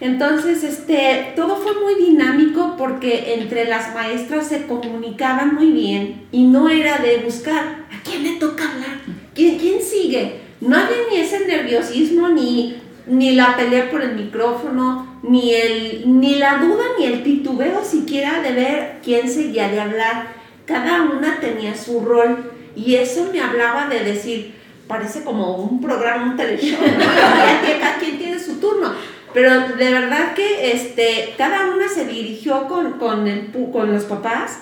Entonces, 0.00 0.62
este, 0.62 1.32
todo 1.34 1.56
fue 1.56 1.74
muy 1.74 1.96
dinámico 1.96 2.76
porque 2.78 3.34
entre 3.34 3.64
las 3.64 3.94
maestras 3.94 4.46
se 4.46 4.66
comunicaban 4.66 5.56
muy 5.56 5.72
bien 5.72 6.26
y 6.30 6.44
no 6.44 6.68
era 6.68 6.98
de 6.98 7.18
buscar 7.18 7.86
a 7.90 8.02
quién 8.04 8.22
le 8.22 8.36
toca 8.36 8.70
hablar, 8.70 9.00
quién, 9.34 9.58
quién 9.58 9.82
sigue. 9.82 10.40
No 10.60 10.76
había 10.76 10.98
ni 11.10 11.16
ese 11.18 11.46
nerviosismo, 11.46 12.28
ni, 12.28 12.76
ni 13.08 13.34
la 13.34 13.56
pelea 13.56 13.90
por 13.90 14.02
el 14.02 14.14
micrófono, 14.14 15.18
ni, 15.24 15.52
el, 15.52 16.20
ni 16.20 16.36
la 16.36 16.58
duda, 16.58 16.84
ni 16.98 17.06
el 17.06 17.24
titubeo 17.24 17.84
siquiera 17.84 18.40
de 18.40 18.52
ver 18.52 18.98
quién 19.02 19.28
seguía 19.28 19.68
de 19.68 19.80
hablar. 19.80 20.28
Cada 20.64 21.02
una 21.02 21.40
tenía 21.40 21.76
su 21.76 22.00
rol 22.00 22.52
y 22.76 22.94
eso 22.94 23.30
me 23.32 23.40
hablaba 23.40 23.88
de 23.88 24.04
decir, 24.04 24.54
parece 24.86 25.24
como 25.24 25.56
un 25.56 25.80
programa, 25.80 26.30
un 26.30 26.36
teleshow, 26.36 26.78
¿no? 26.80 27.04
cada 27.80 27.98
quien 27.98 28.18
tiene 28.18 28.38
su 28.38 28.60
turno 28.60 28.92
pero 29.34 29.68
de 29.76 29.92
verdad 29.92 30.34
que 30.34 30.72
este, 30.72 31.34
cada 31.36 31.66
una 31.74 31.88
se 31.88 32.06
dirigió 32.06 32.66
con, 32.66 32.98
con, 32.98 33.26
el, 33.26 33.52
con 33.72 33.92
los 33.92 34.04
papás, 34.04 34.58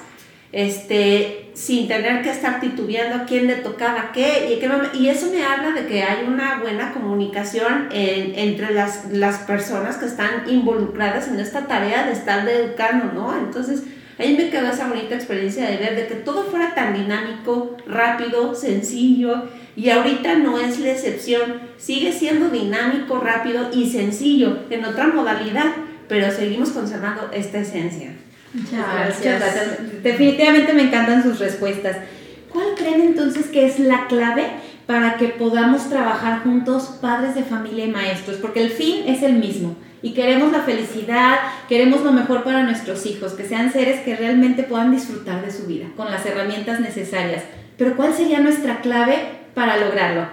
este, 0.52 1.50
sin 1.54 1.88
tener 1.88 2.22
que 2.22 2.30
estar 2.30 2.60
titubeando 2.60 3.24
quién 3.26 3.46
le 3.46 3.56
tocaba 3.56 4.10
qué. 4.12 4.52
Y, 4.52 4.58
qué, 4.58 4.70
y 4.94 5.08
eso 5.08 5.30
me 5.30 5.44
habla 5.44 5.72
de 5.72 5.86
que 5.86 6.02
hay 6.02 6.24
una 6.26 6.60
buena 6.60 6.92
comunicación 6.92 7.88
entre 7.90 8.72
las, 8.72 9.10
las 9.12 9.38
personas 9.40 9.96
que 9.96 10.06
están 10.06 10.48
involucradas 10.48 11.28
en 11.28 11.40
esta 11.40 11.66
tarea 11.66 12.06
de 12.06 12.12
estar 12.12 12.48
educando, 12.48 13.12
¿no? 13.12 13.36
Entonces, 13.36 13.82
ahí 14.18 14.36
me 14.36 14.50
quedó 14.50 14.68
esa 14.68 14.88
bonita 14.88 15.14
experiencia 15.14 15.68
de 15.68 15.76
ver 15.76 15.96
de 15.96 16.06
que 16.06 16.14
todo 16.14 16.44
fuera 16.44 16.74
tan 16.74 16.94
dinámico, 16.94 17.76
rápido, 17.86 18.54
sencillo 18.54 19.44
y 19.76 19.90
ahorita 19.90 20.36
no 20.36 20.58
es 20.58 20.78
la 20.80 20.90
excepción, 20.90 21.60
sigue 21.76 22.12
siendo 22.12 22.48
dinámico, 22.48 23.18
rápido 23.18 23.70
y 23.72 23.90
sencillo 23.90 24.58
en 24.70 24.84
otra 24.84 25.08
modalidad, 25.08 25.74
pero 26.08 26.30
seguimos 26.30 26.70
conservando 26.70 27.30
esta 27.32 27.58
esencia. 27.58 28.12
Muchas 28.54 29.22
gracias. 29.22 30.02
Definitivamente 30.02 30.72
me 30.72 30.84
encantan 30.84 31.22
sus 31.22 31.38
respuestas. 31.38 31.98
¿Cuál 32.50 32.68
creen 32.74 33.02
entonces 33.02 33.46
que 33.46 33.66
es 33.66 33.78
la 33.78 34.06
clave 34.06 34.46
para 34.86 35.18
que 35.18 35.28
podamos 35.28 35.90
trabajar 35.90 36.42
juntos 36.42 36.98
padres 37.02 37.34
de 37.34 37.42
familia 37.42 37.84
y 37.84 37.90
maestros? 37.90 38.38
Porque 38.38 38.62
el 38.62 38.70
fin 38.70 39.04
es 39.06 39.22
el 39.22 39.34
mismo 39.34 39.76
y 40.06 40.12
queremos 40.12 40.52
la 40.52 40.60
felicidad, 40.60 41.36
queremos 41.68 42.04
lo 42.04 42.12
mejor 42.12 42.44
para 42.44 42.62
nuestros 42.62 43.06
hijos, 43.06 43.32
que 43.32 43.44
sean 43.44 43.72
seres 43.72 44.02
que 44.02 44.14
realmente 44.14 44.62
puedan 44.62 44.92
disfrutar 44.92 45.44
de 45.44 45.50
su 45.50 45.66
vida 45.66 45.88
con 45.96 46.12
las 46.12 46.24
herramientas 46.24 46.78
necesarias. 46.78 47.42
Pero 47.76 47.96
¿cuál 47.96 48.14
sería 48.14 48.38
nuestra 48.38 48.82
clave 48.82 49.16
para 49.54 49.76
lograrlo? 49.78 50.28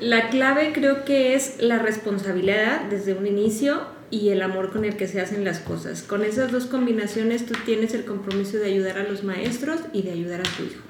La 0.00 0.30
clave 0.30 0.72
creo 0.72 1.04
que 1.04 1.34
es 1.34 1.56
la 1.60 1.78
responsabilidad 1.78 2.80
desde 2.88 3.12
un 3.12 3.26
inicio 3.26 3.82
y 4.10 4.30
el 4.30 4.40
amor 4.40 4.72
con 4.72 4.86
el 4.86 4.96
que 4.96 5.08
se 5.08 5.20
hacen 5.20 5.44
las 5.44 5.58
cosas. 5.58 6.02
Con 6.02 6.24
esas 6.24 6.50
dos 6.50 6.64
combinaciones 6.64 7.44
tú 7.44 7.52
tienes 7.66 7.92
el 7.92 8.06
compromiso 8.06 8.56
de 8.56 8.68
ayudar 8.68 8.96
a 8.96 9.02
los 9.02 9.24
maestros 9.24 9.80
y 9.92 10.00
de 10.00 10.12
ayudar 10.12 10.40
a 10.40 10.56
tu 10.56 10.62
hijo. 10.62 10.80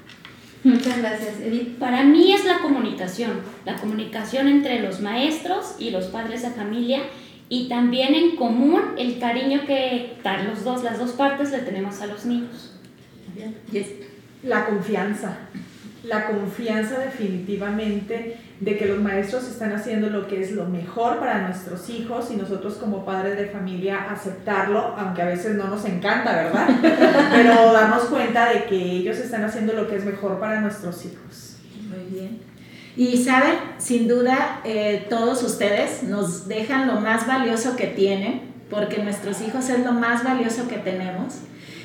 Muchas 0.63 0.97
gracias, 0.99 1.41
Edith. 1.43 1.77
Para 1.77 2.05
mí 2.05 2.31
es 2.31 2.45
la 2.45 2.59
comunicación, 2.59 3.31
la 3.65 3.75
comunicación 3.75 4.47
entre 4.47 4.79
los 4.79 5.01
maestros 5.01 5.75
y 5.77 5.89
los 5.89 6.05
padres 6.05 6.43
de 6.43 6.51
familia 6.51 7.01
y 7.51 7.69
también 7.69 8.15
en 8.15 8.35
común 8.35 8.81
el 8.97 9.19
cariño 9.19 9.61
que 9.67 10.17
los 10.47 10.63
dos, 10.63 10.83
las 10.83 10.97
dos 10.97 11.11
partes 11.11 11.51
le 11.51 11.59
tenemos 11.59 12.01
a 12.01 12.07
los 12.07 12.25
niños. 12.25 12.79
La 14.41 14.65
confianza 14.65 15.37
la 16.03 16.27
confianza 16.27 16.99
definitivamente 16.99 18.37
de 18.59 18.77
que 18.77 18.85
los 18.87 18.99
maestros 18.99 19.47
están 19.47 19.71
haciendo 19.73 20.09
lo 20.09 20.27
que 20.27 20.41
es 20.41 20.51
lo 20.51 20.65
mejor 20.65 21.19
para 21.19 21.47
nuestros 21.47 21.89
hijos 21.89 22.31
y 22.31 22.37
nosotros 22.37 22.75
como 22.75 23.05
padres 23.05 23.37
de 23.37 23.47
familia 23.47 24.07
aceptarlo, 24.09 24.95
aunque 24.97 25.21
a 25.21 25.25
veces 25.25 25.55
no 25.55 25.67
nos 25.67 25.85
encanta, 25.85 26.35
¿verdad? 26.35 26.67
Pero 27.31 27.73
darnos 27.73 28.05
cuenta 28.05 28.51
de 28.51 28.65
que 28.65 28.75
ellos 28.75 29.17
están 29.17 29.43
haciendo 29.43 29.73
lo 29.73 29.87
que 29.87 29.97
es 29.97 30.05
mejor 30.05 30.39
para 30.39 30.61
nuestros 30.61 31.05
hijos. 31.05 31.57
Muy 31.89 32.19
bien. 32.19 32.50
Y 32.95 33.23
saben, 33.23 33.55
sin 33.77 34.07
duda, 34.07 34.61
eh, 34.65 35.05
todos 35.09 35.43
ustedes 35.43 36.03
nos 36.03 36.47
dejan 36.47 36.87
lo 36.87 36.99
más 36.99 37.25
valioso 37.25 37.75
que 37.75 37.87
tienen, 37.87 38.41
porque 38.69 39.01
nuestros 39.01 39.41
hijos 39.41 39.69
es 39.69 39.83
lo 39.85 39.93
más 39.93 40.23
valioso 40.23 40.67
que 40.67 40.77
tenemos. 40.77 41.35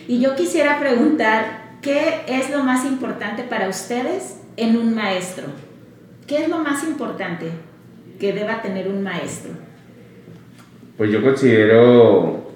Y 0.08 0.20
yo 0.20 0.34
quisiera 0.34 0.78
preguntar, 0.78 1.78
¿qué 1.82 2.22
es 2.26 2.50
lo 2.50 2.62
más 2.64 2.84
importante 2.84 3.42
para 3.42 3.68
ustedes 3.68 4.38
en 4.56 4.76
un 4.76 4.94
maestro? 4.94 5.46
¿Qué 6.26 6.42
es 6.42 6.48
lo 6.48 6.58
más 6.58 6.82
importante 6.84 7.50
que 8.18 8.32
deba 8.32 8.62
tener 8.62 8.88
un 8.88 9.02
maestro? 9.02 9.52
Pues 10.96 11.10
yo 11.10 11.22
considero 11.22 12.50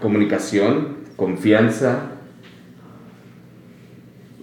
comunicación, 0.00 0.96
confianza. 1.16 2.11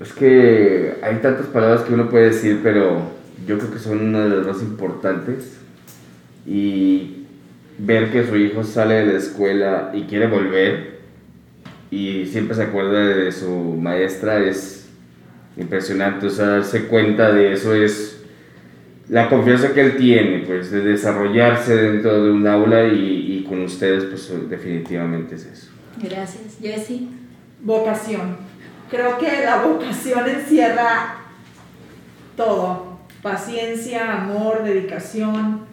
Es 0.02 0.14
que 0.14 0.96
hay 1.02 1.18
tantas 1.18 1.48
palabras 1.48 1.82
que 1.82 1.94
uno 1.94 2.10
puede 2.10 2.26
decir, 2.26 2.62
pero 2.64 3.02
yo 3.46 3.58
creo 3.58 3.72
que 3.72 3.80
son 3.80 4.00
una 4.00 4.24
de 4.24 4.38
las 4.38 4.46
más 4.46 4.62
importantes. 4.62 5.58
Y 6.46 7.26
ver 7.78 8.12
que 8.12 8.26
su 8.26 8.36
hijo 8.36 8.64
sale 8.64 8.96
de 8.96 9.14
la 9.14 9.20
escuela 9.20 9.92
y 9.94 10.04
quiere 10.04 10.28
volver 10.28 11.00
y 11.92 12.26
siempre 12.26 12.56
se 12.56 12.64
acuerda 12.64 13.00
de 13.00 13.32
su 13.32 13.50
maestra 13.50 14.40
es 14.44 14.90
impresionante. 15.58 16.28
O 16.28 16.30
sea, 16.30 16.48
darse 16.48 16.86
cuenta 16.86 17.32
de 17.32 17.54
eso 17.54 17.74
es 17.74 18.22
la 19.10 19.28
confianza 19.28 19.74
que 19.74 19.82
él 19.82 19.98
tiene, 19.98 20.44
pues, 20.46 20.70
de 20.72 20.82
desarrollarse 20.82 21.76
dentro 21.76 22.24
de 22.24 22.32
un 22.32 22.46
aula 22.48 22.88
y, 22.88 23.40
y 23.40 23.44
con 23.48 23.64
ustedes, 23.64 24.04
pues, 24.06 24.32
definitivamente 24.50 25.36
es 25.36 25.46
eso. 25.46 25.72
Gracias. 26.02 26.58
Jessie. 26.62 27.08
Vocación. 27.62 28.49
Creo 28.90 29.18
que 29.18 29.46
la 29.46 29.62
vocación 29.62 30.28
encierra 30.28 31.18
todo. 32.36 33.00
Paciencia, 33.22 34.14
amor, 34.14 34.64
dedicación. 34.64 35.66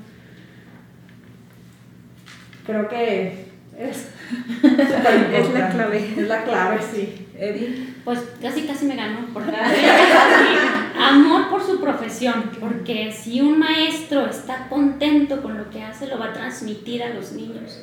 Creo 2.67 2.89
que 2.89 3.47
es 3.79 4.09
Es 4.63 5.53
la 5.53 5.69
clave. 5.69 6.15
Es 6.17 6.29
la 6.29 6.45
clave, 6.45 6.79
sí. 6.93 7.27
Eddie. 7.39 7.95
Pues 8.05 8.21
casi 8.41 8.63
casi 8.63 8.87
me 8.87 8.97
ganó 8.97 9.27
por 9.33 9.43
Amor 10.99 11.51
por 11.51 11.63
su 11.63 11.81
profesión, 11.81 12.51
porque 12.59 13.13
si 13.13 13.43
un 13.43 13.59
maestro 13.59 14.27
está 14.27 14.69
contento 14.69 15.43
con 15.43 15.59
lo 15.59 15.69
que 15.69 15.83
hace, 15.83 16.07
lo 16.07 16.19
va 16.19 16.27
a 16.27 16.33
transmitir 16.33 17.03
a 17.03 17.11
los 17.11 17.33
niños. 17.33 17.83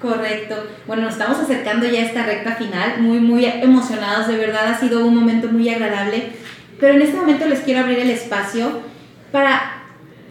Correcto. 0.00 0.54
Bueno, 0.86 1.02
nos 1.02 1.14
estamos 1.14 1.38
acercando 1.38 1.86
ya 1.86 2.00
a 2.00 2.04
esta 2.04 2.22
recta 2.24 2.54
final, 2.54 3.00
muy, 3.00 3.18
muy 3.18 3.44
emocionados, 3.46 4.28
de 4.28 4.36
verdad. 4.36 4.68
Ha 4.68 4.78
sido 4.78 5.04
un 5.04 5.14
momento 5.16 5.48
muy 5.48 5.68
agradable, 5.68 6.22
pero 6.78 6.94
en 6.94 7.02
este 7.02 7.16
momento 7.16 7.46
les 7.46 7.60
quiero 7.60 7.80
abrir 7.80 7.98
el 7.98 8.10
espacio 8.10 8.80
para, 9.32 9.82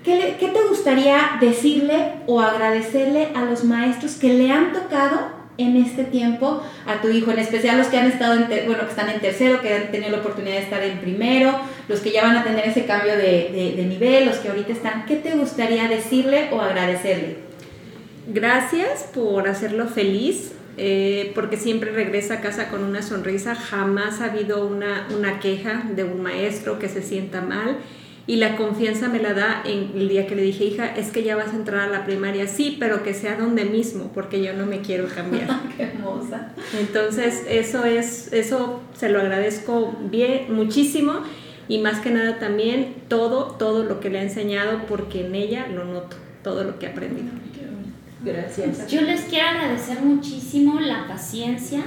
¿qué, 0.06 0.38
qué 0.40 0.48
te 0.48 0.62
gustaría 0.70 1.32
decirle 1.42 2.14
o 2.28 2.40
agradecerle 2.42 3.28
a 3.36 3.42
los 3.44 3.66
maestros 3.66 4.14
que 4.16 4.34
le 4.34 4.52
han 4.52 4.72
tocado 4.72 5.36
en 5.58 5.76
este 5.76 6.04
tiempo 6.06 6.64
a 6.86 7.02
tu 7.02 7.10
hijo, 7.10 7.32
en 7.32 7.40
especial 7.40 7.78
los 7.80 7.88
que 7.88 7.98
han 7.98 8.06
estado, 8.08 8.36
en 8.36 8.48
ter- 8.48 8.68
bueno, 8.68 8.84
que 8.84 8.92
están 8.92 9.10
en 9.10 9.20
tercero, 9.20 9.60
que 9.60 9.74
han 9.76 9.92
tenido 9.92 10.12
la 10.12 10.20
oportunidad 10.20 10.54
de 10.58 10.62
estar 10.62 10.84
en 10.84 11.00
primero, 11.00 11.60
los 11.90 12.00
que 12.00 12.12
ya 12.12 12.22
van 12.24 12.38
a 12.38 12.44
tener 12.44 12.66
ese 12.68 12.86
cambio 12.86 13.18
de, 13.18 13.50
de- 13.52 13.74
de 13.76 13.86
nivel, 13.86 14.28
los 14.28 14.38
que 14.38 14.50
ahorita 14.50 14.72
están, 14.72 15.06
¿qué 15.08 15.16
te 15.18 15.32
gustaría 15.32 15.88
decirle 15.90 16.50
o 16.52 16.62
agradecerle? 16.62 17.47
Gracias 18.30 19.04
por 19.14 19.48
hacerlo 19.48 19.88
feliz, 19.88 20.52
eh, 20.76 21.32
porque 21.34 21.56
siempre 21.56 21.92
regresa 21.92 22.36
a 22.36 22.42
casa 22.42 22.68
con 22.70 22.84
una 22.84 23.02
sonrisa. 23.02 23.56
Jamás 23.56 24.20
ha 24.20 24.26
habido 24.26 24.68
una, 24.68 25.08
una 25.16 25.40
queja 25.40 25.84
de 25.96 26.04
un 26.04 26.22
maestro 26.22 26.78
que 26.78 26.90
se 26.90 27.02
sienta 27.02 27.42
mal. 27.42 27.78
Y 28.30 28.36
la 28.36 28.58
confianza 28.58 29.08
me 29.08 29.20
la 29.20 29.34
da 29.34 29.64
en 29.66 29.92
el 29.96 30.10
día 30.10 30.28
que 30.28 30.36
le 30.36 30.42
dije, 30.42 30.66
hija, 30.66 30.94
es 30.98 31.12
que 31.12 31.24
ya 31.24 31.38
vas 31.38 31.54
a 31.54 31.56
entrar 31.56 31.88
a 31.88 31.88
la 31.88 32.06
primaria, 32.06 32.46
sí, 32.48 32.76
pero 32.78 33.02
que 33.02 33.14
sea 33.14 33.38
donde 33.38 33.64
mismo, 33.64 34.12
porque 34.14 34.44
yo 34.44 34.52
no 34.52 34.66
me 34.66 34.82
quiero 34.82 35.08
cambiar. 35.08 35.48
Qué 35.78 35.84
hermosa. 35.84 36.52
Entonces, 36.78 37.46
eso 37.48 37.86
es, 37.86 38.34
eso 38.34 38.82
se 38.94 39.08
lo 39.08 39.22
agradezco 39.22 39.98
bien, 40.12 40.54
muchísimo. 40.54 41.22
Y 41.70 41.80
más 41.80 42.02
que 42.02 42.10
nada 42.10 42.40
también 42.40 42.96
todo, 43.08 43.56
todo 43.58 43.84
lo 43.84 44.02
que 44.02 44.10
le 44.10 44.20
ha 44.20 44.24
enseñado, 44.24 44.82
porque 44.90 45.26
en 45.26 45.34
ella 45.34 45.68
lo 45.68 45.86
noto, 45.86 46.18
todo 46.44 46.66
lo 46.66 46.80
que 46.80 46.88
ha 46.88 46.90
aprendido. 46.90 47.30
Gracias. 48.28 48.88
Yo 48.88 49.02
les 49.02 49.22
quiero 49.22 49.48
agradecer 49.48 50.02
muchísimo 50.02 50.80
la 50.80 51.08
paciencia 51.08 51.82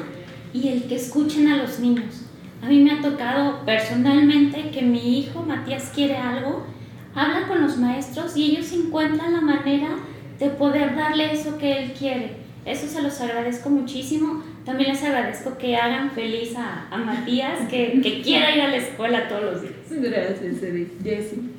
y 0.53 0.69
el 0.69 0.85
que 0.85 0.97
escuchen 0.97 1.49
a 1.49 1.57
los 1.57 1.79
niños. 1.79 2.23
A 2.63 2.67
mí 2.67 2.83
me 2.83 2.93
ha 2.93 3.01
tocado 3.01 3.65
personalmente 3.65 4.71
que 4.71 4.83
mi 4.83 5.19
hijo 5.19 5.43
Matías 5.43 5.91
quiere 5.95 6.17
algo, 6.17 6.67
habla 7.15 7.47
con 7.49 7.63
los 7.63 7.79
maestros 7.79 8.37
y 8.37 8.51
ellos 8.51 8.73
encuentran 8.73 9.33
la 9.33 9.41
manera 9.41 9.97
de 10.39 10.51
poder 10.51 10.97
darle 10.97 11.33
eso 11.33 11.59
que 11.59 11.79
él 11.79 11.93
quiere. 11.93 12.37
Eso 12.65 12.87
se 12.87 13.03
los 13.03 13.19
agradezco 13.21 13.71
muchísimo. 13.71 14.43
También 14.65 14.91
les 14.91 15.03
agradezco 15.03 15.57
que 15.57 15.77
hagan 15.77 16.11
feliz 16.11 16.55
a, 16.57 16.87
a 16.91 16.99
Matías, 16.99 17.69
que, 17.71 18.01
que 18.03 18.21
quiera 18.21 18.55
ir 18.55 18.61
a 18.63 18.69
la 18.69 18.77
escuela 18.77 19.29
todos 19.29 19.45
los 19.45 19.63
días. 19.63 19.75
Gracias, 19.91 20.63
Edith. 20.63 21.03
Jessie. 21.03 21.51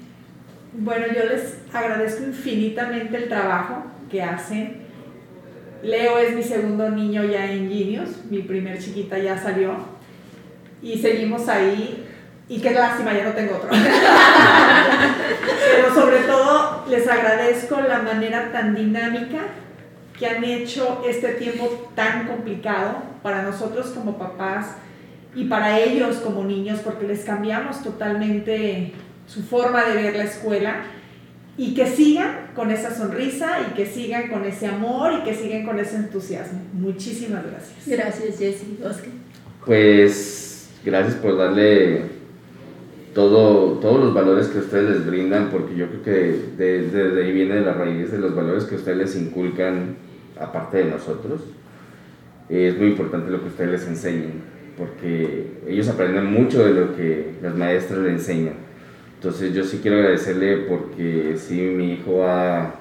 Bueno, 0.74 1.08
yo 1.08 1.26
les 1.26 1.58
agradezco 1.74 2.24
infinitamente 2.24 3.18
el 3.18 3.28
trabajo 3.28 3.84
que 4.12 4.22
hacen. 4.22 4.82
Leo 5.82 6.20
es 6.20 6.36
mi 6.36 6.44
segundo 6.44 6.90
niño 6.90 7.24
ya 7.24 7.52
en 7.52 7.70
Genius, 7.70 8.26
mi 8.30 8.44
primer 8.44 8.78
chiquita 8.78 9.18
ya 9.18 9.38
salió 9.38 9.74
y 10.84 10.98
seguimos 10.98 11.48
ahí 11.48 12.06
y 12.48 12.60
qué 12.60 12.72
lástima, 12.72 13.14
ya 13.14 13.24
no 13.24 13.32
tengo 13.32 13.56
otro. 13.56 13.70
Pero 15.76 15.96
sobre 15.96 16.20
todo 16.20 16.86
les 16.90 17.08
agradezco 17.08 17.82
la 17.82 18.00
manera 18.00 18.52
tan 18.52 18.76
dinámica 18.76 19.40
que 20.20 20.28
han 20.28 20.44
hecho 20.44 21.02
este 21.08 21.30
tiempo 21.30 21.90
tan 21.96 22.28
complicado 22.28 22.98
para 23.24 23.42
nosotros 23.42 23.88
como 23.88 24.20
papás 24.20 24.76
y 25.34 25.46
para 25.46 25.80
ellos 25.80 26.18
como 26.18 26.44
niños 26.44 26.82
porque 26.84 27.08
les 27.08 27.24
cambiamos 27.24 27.82
totalmente 27.82 28.94
su 29.26 29.44
forma 29.44 29.86
de 29.86 29.96
ver 29.96 30.18
la 30.18 30.26
escuela 30.26 30.84
y 31.62 31.76
que 31.76 31.86
sigan 31.86 32.48
con 32.56 32.72
esa 32.72 32.90
sonrisa 32.94 33.60
y 33.70 33.76
que 33.76 33.86
sigan 33.86 34.30
con 34.30 34.44
ese 34.46 34.66
amor 34.68 35.14
y 35.20 35.24
que 35.24 35.36
sigan 35.36 35.64
con 35.64 35.78
ese 35.78 35.96
entusiasmo. 35.98 36.60
Muchísimas 36.74 37.44
gracias. 37.46 37.88
Gracias, 37.88 38.40
Jessie. 38.40 38.80
Oscar. 38.84 39.12
Pues 39.66 40.70
gracias 40.84 41.16
por 41.16 41.38
darle 41.38 42.02
todo, 43.14 43.74
todos 43.80 44.00
los 44.06 44.14
valores 44.14 44.48
que 44.48 44.58
ustedes 44.58 44.90
les 44.90 45.06
brindan, 45.06 45.50
porque 45.52 45.76
yo 45.76 45.88
creo 45.88 46.02
que 46.04 46.12
de- 46.58 46.82
desde 46.90 47.24
ahí 47.24 47.32
viene 47.32 47.62
la 47.62 47.74
raíz 47.74 48.12
de 48.12 48.18
los 48.18 48.34
valores 48.34 48.64
que 48.64 48.76
ustedes 48.76 48.98
les 48.98 49.16
inculcan, 49.16 49.98
aparte 50.40 50.80
de 50.80 50.86
nosotros. 50.86 51.42
Es 52.50 52.76
muy 52.78 52.88
importante 52.88 53.30
lo 53.30 53.40
que 53.42 53.50
ustedes 53.50 53.70
les 53.72 53.88
enseñen, 53.88 54.42
porque 54.78 55.46
ellos 55.68 55.88
aprenden 55.90 56.26
mucho 56.26 56.66
de 56.66 56.74
lo 56.74 56.96
que 56.96 57.36
las 57.44 57.54
maestras 57.56 58.00
les 58.00 58.14
enseñan. 58.14 58.71
Entonces 59.22 59.54
yo 59.54 59.64
sí 59.64 59.78
quiero 59.84 59.98
agradecerle 59.98 60.58
porque 60.68 61.36
sí, 61.38 61.54
mi 61.54 61.94
hijo 61.94 62.26
ha, 62.26 62.74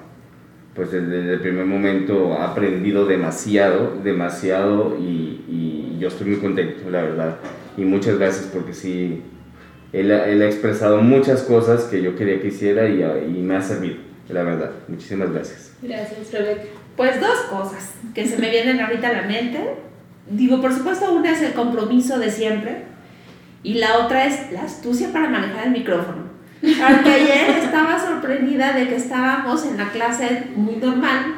pues 0.73 0.91
desde 0.91 1.33
el 1.33 1.39
primer 1.39 1.67
momento 1.67 2.33
ha 2.33 2.49
aprendido 2.49 3.05
demasiado, 3.05 3.99
demasiado 4.03 4.97
y, 4.99 5.97
yo 5.99 6.07
estoy 6.07 6.29
muy 6.29 6.39
contento, 6.39 6.89
la 6.89 7.03
verdad. 7.03 7.37
Y 7.77 7.81
muchas 7.81 8.17
gracias 8.17 8.49
porque 8.51 8.73
sí, 8.73 9.21
él 9.93 10.11
ha 10.11 10.45
expresado 10.47 10.99
muchas 11.03 11.43
cosas 11.43 11.83
que 11.83 12.01
yo 12.01 12.15
quería 12.15 12.41
que 12.41 12.47
hiciera 12.47 12.89
y, 12.89 13.03
y 13.03 13.43
me 13.43 13.57
ha 13.57 13.61
servido, 13.61 13.97
la 14.27 14.41
verdad. 14.41 14.71
Muchísimas 14.87 15.31
gracias. 15.31 15.75
Gracias, 15.79 16.31
Rebeca. 16.31 16.63
Pues 16.97 17.21
dos 17.21 17.37
cosas 17.51 17.93
que 18.15 18.25
se 18.25 18.39
me 18.39 18.49
vienen 18.49 18.79
ahorita 18.79 19.09
a 19.09 19.13
la 19.13 19.27
mente. 19.27 19.59
Digo, 20.27 20.59
por 20.59 20.73
supuesto, 20.73 21.13
una 21.13 21.33
es 21.33 21.43
el 21.43 21.53
compromiso 21.53 22.17
de 22.17 22.31
siempre 22.31 22.85
y 23.61 23.75
la 23.75 23.99
otra 23.99 24.25
es 24.25 24.51
la 24.51 24.63
astucia 24.63 25.13
para 25.13 25.29
manejar 25.29 25.67
el 25.67 25.71
micrófono. 25.73 26.20
Aunque 26.63 27.09
ayer 27.09 27.49
estaba 27.63 27.99
sorprendida 27.99 28.73
de 28.73 28.87
que 28.87 28.95
estábamos 28.95 29.65
en 29.65 29.77
la 29.77 29.89
clase 29.89 30.43
muy 30.55 30.75
normal 30.75 31.33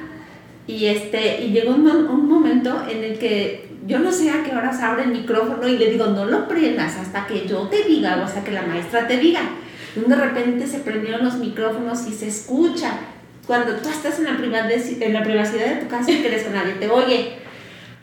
y, 0.68 0.88
este, 0.88 1.42
y 1.44 1.52
llegó 1.52 1.74
un, 1.76 1.88
un 1.88 2.28
momento 2.28 2.84
en 2.90 3.04
el 3.04 3.18
que 3.18 3.70
yo 3.86 4.00
no 4.00 4.12
sé 4.12 4.32
a 4.32 4.44
qué 4.44 4.56
horas 4.56 4.82
abre 4.82 5.04
el 5.04 5.10
micrófono 5.10 5.68
y 5.68 5.78
le 5.78 5.92
digo, 5.92 6.08
no 6.08 6.26
lo 6.26 6.48
prendas 6.48 6.98
hasta 6.98 7.26
que 7.28 7.48
yo 7.48 7.68
te 7.68 7.84
diga 7.84 8.18
o 8.18 8.24
hasta 8.24 8.44
que 8.44 8.52
la 8.52 8.64
maestra 8.64 9.08
te 9.08 9.18
diga. 9.18 9.42
Y 9.96 10.00
de 10.00 10.16
repente 10.16 10.68
se 10.68 10.80
prendieron 10.80 11.24
los 11.24 11.36
micrófonos 11.36 12.08
y 12.08 12.14
se 12.14 12.28
escucha. 12.28 12.92
Cuando 13.46 13.76
tú 13.76 13.90
estás 13.90 14.20
en 14.20 14.26
la, 14.26 14.32
en 14.32 15.14
la 15.14 15.24
privacidad 15.24 15.66
de 15.66 15.82
tu 15.82 15.88
casa 15.88 16.12
y 16.12 16.24
crees 16.24 16.44
que 16.44 16.50
nadie 16.50 16.74
te 16.74 16.90
oye. 16.90 17.38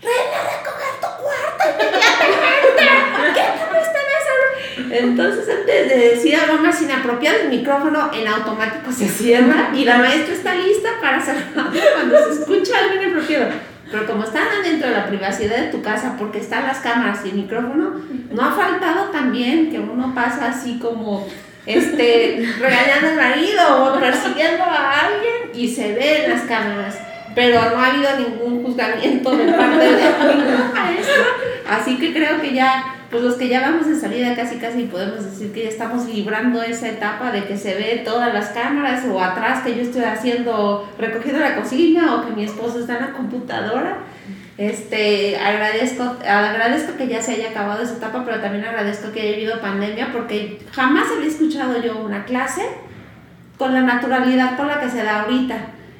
¡Ven 0.02 0.30
a 0.34 0.40
recoger 0.56 0.94
tu 1.00 1.08
cuarto 1.22 1.64
inmediatamente! 1.82 2.82
¿Qué 3.34 3.40
tal 3.40 3.76
esta 3.76 4.00
vez? 4.00 4.79
Entonces, 4.90 5.48
antes 5.48 5.88
de 5.88 6.10
decir 6.10 6.36
algo 6.36 6.62
más 6.62 6.80
inapropiado, 6.82 7.40
el 7.42 7.48
micrófono 7.48 8.10
en 8.12 8.26
automático 8.26 8.92
se 8.92 9.08
cierra 9.08 9.70
y 9.74 9.84
la 9.84 9.98
maestra 9.98 10.34
está 10.34 10.54
lista 10.54 10.90
para 11.00 11.20
cerrarlo 11.20 11.70
cuando 11.94 12.18
se 12.24 12.40
escucha 12.40 12.78
algo 12.78 13.02
inapropiado. 13.02 13.50
Pero 13.90 14.06
como 14.06 14.24
están 14.24 14.46
adentro 14.60 14.88
de 14.88 14.94
la 14.94 15.06
privacidad 15.06 15.56
de 15.56 15.70
tu 15.70 15.82
casa, 15.82 16.16
porque 16.18 16.38
están 16.38 16.64
las 16.66 16.78
cámaras 16.78 17.20
y 17.24 17.30
el 17.30 17.36
micrófono, 17.36 18.00
no 18.30 18.42
ha 18.42 18.52
faltado 18.52 19.10
también 19.10 19.70
que 19.70 19.80
uno 19.80 20.14
pasa 20.14 20.46
así 20.50 20.78
como 20.78 21.26
este, 21.66 22.48
regañando 22.60 23.08
al 23.08 23.16
marido 23.16 23.84
o 23.84 24.00
persiguiendo 24.00 24.62
a 24.62 25.00
alguien 25.00 25.50
y 25.54 25.68
se 25.68 25.92
ve 25.94 26.24
en 26.24 26.30
las 26.30 26.42
cámaras. 26.42 26.98
Pero 27.34 27.60
no 27.70 27.78
ha 27.80 27.86
habido 27.86 28.10
ningún 28.18 28.64
juzgamiento 28.64 29.36
de 29.36 29.52
parte 29.52 29.84
de 29.84 30.34
ningún 30.34 30.72
maestro 30.74 31.24
Así 31.70 31.96
que 31.98 32.12
creo 32.12 32.40
que 32.40 32.52
ya, 32.52 32.96
pues 33.10 33.22
los 33.24 33.34
que 33.34 33.48
ya 33.48 33.60
vamos 33.60 33.88
de 33.88 33.96
salida 33.96 34.36
casi 34.36 34.56
casi 34.56 34.84
podemos 34.84 35.24
decir 35.24 35.52
que 35.52 35.64
ya 35.64 35.68
estamos 35.68 36.06
librando 36.06 36.62
esa 36.62 36.88
etapa 36.88 37.32
de 37.32 37.44
que 37.44 37.56
se 37.56 37.74
ve 37.74 38.02
todas 38.04 38.32
las 38.32 38.50
cámaras 38.50 39.04
o 39.06 39.20
atrás 39.20 39.64
que 39.64 39.74
yo 39.74 39.82
estoy 39.82 40.04
haciendo, 40.04 40.88
recogiendo 40.96 41.40
la 41.40 41.56
cocina 41.56 42.14
o 42.14 42.26
que 42.26 42.32
mi 42.32 42.44
esposo 42.44 42.78
está 42.78 42.98
en 42.98 43.06
la 43.06 43.12
computadora. 43.12 43.98
Este, 44.56 45.36
agradezco, 45.38 46.04
agradezco 46.04 46.96
que 46.96 47.08
ya 47.08 47.20
se 47.20 47.32
haya 47.32 47.50
acabado 47.50 47.82
esa 47.82 47.94
etapa, 47.94 48.24
pero 48.24 48.40
también 48.40 48.64
agradezco 48.64 49.10
que 49.10 49.22
haya 49.22 49.34
habido 49.34 49.60
pandemia 49.60 50.12
porque 50.12 50.60
jamás 50.70 51.08
había 51.10 51.28
escuchado 51.28 51.82
yo 51.82 51.98
una 51.98 52.24
clase 52.24 52.62
con 53.58 53.74
la 53.74 53.80
naturalidad 53.80 54.56
con 54.56 54.68
la 54.68 54.78
que 54.78 54.88
se 54.88 55.02
da 55.02 55.22
ahorita. 55.22 55.56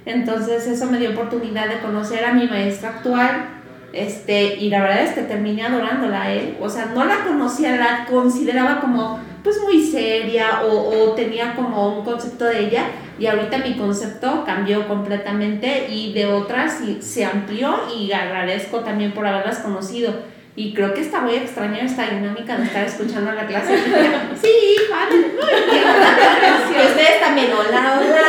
Entonces 0.06 0.66
eso 0.66 0.86
me 0.86 0.98
dio 0.98 1.10
oportunidad 1.10 1.68
de 1.68 1.80
conocer 1.80 2.24
a 2.24 2.32
mi 2.32 2.46
maestra 2.46 2.90
actual, 2.90 3.59
este, 3.92 4.56
y 4.56 4.70
la 4.70 4.82
verdad 4.82 5.02
es 5.02 5.12
que 5.12 5.22
terminé 5.22 5.62
adorándola 5.62 6.22
a 6.22 6.32
él. 6.32 6.56
O 6.60 6.68
sea, 6.68 6.86
no 6.86 7.04
la 7.04 7.24
conocía, 7.24 7.76
la 7.76 8.06
consideraba 8.06 8.80
como 8.80 9.20
pues 9.42 9.60
muy 9.62 9.82
seria 9.82 10.62
o, 10.64 10.90
o, 10.90 11.12
tenía 11.12 11.54
como 11.54 11.98
un 11.98 12.04
concepto 12.04 12.44
de 12.44 12.66
ella 12.66 12.84
y 13.18 13.26
ahorita 13.26 13.58
mi 13.58 13.74
concepto 13.74 14.44
cambió 14.44 14.86
completamente 14.86 15.88
y 15.88 16.12
de 16.12 16.26
otras 16.26 16.80
se 17.00 17.24
amplió 17.24 17.74
y 17.96 18.12
agradezco 18.12 18.80
también 18.80 19.12
por 19.12 19.26
haberlas 19.26 19.60
conocido 19.60 20.12
y 20.56 20.74
creo 20.74 20.92
que 20.92 21.00
está 21.00 21.20
muy 21.20 21.36
extraña 21.36 21.78
esta 21.78 22.06
dinámica 22.06 22.56
de 22.56 22.64
estar 22.64 22.84
escuchando 22.84 23.32
la 23.32 23.46
clase. 23.46 23.78
sí, 24.42 24.76
vale. 24.90 25.16
Y 25.16 26.86
ustedes 26.86 27.20
también, 27.20 27.50
hola, 27.52 27.98
hola, 27.98 28.22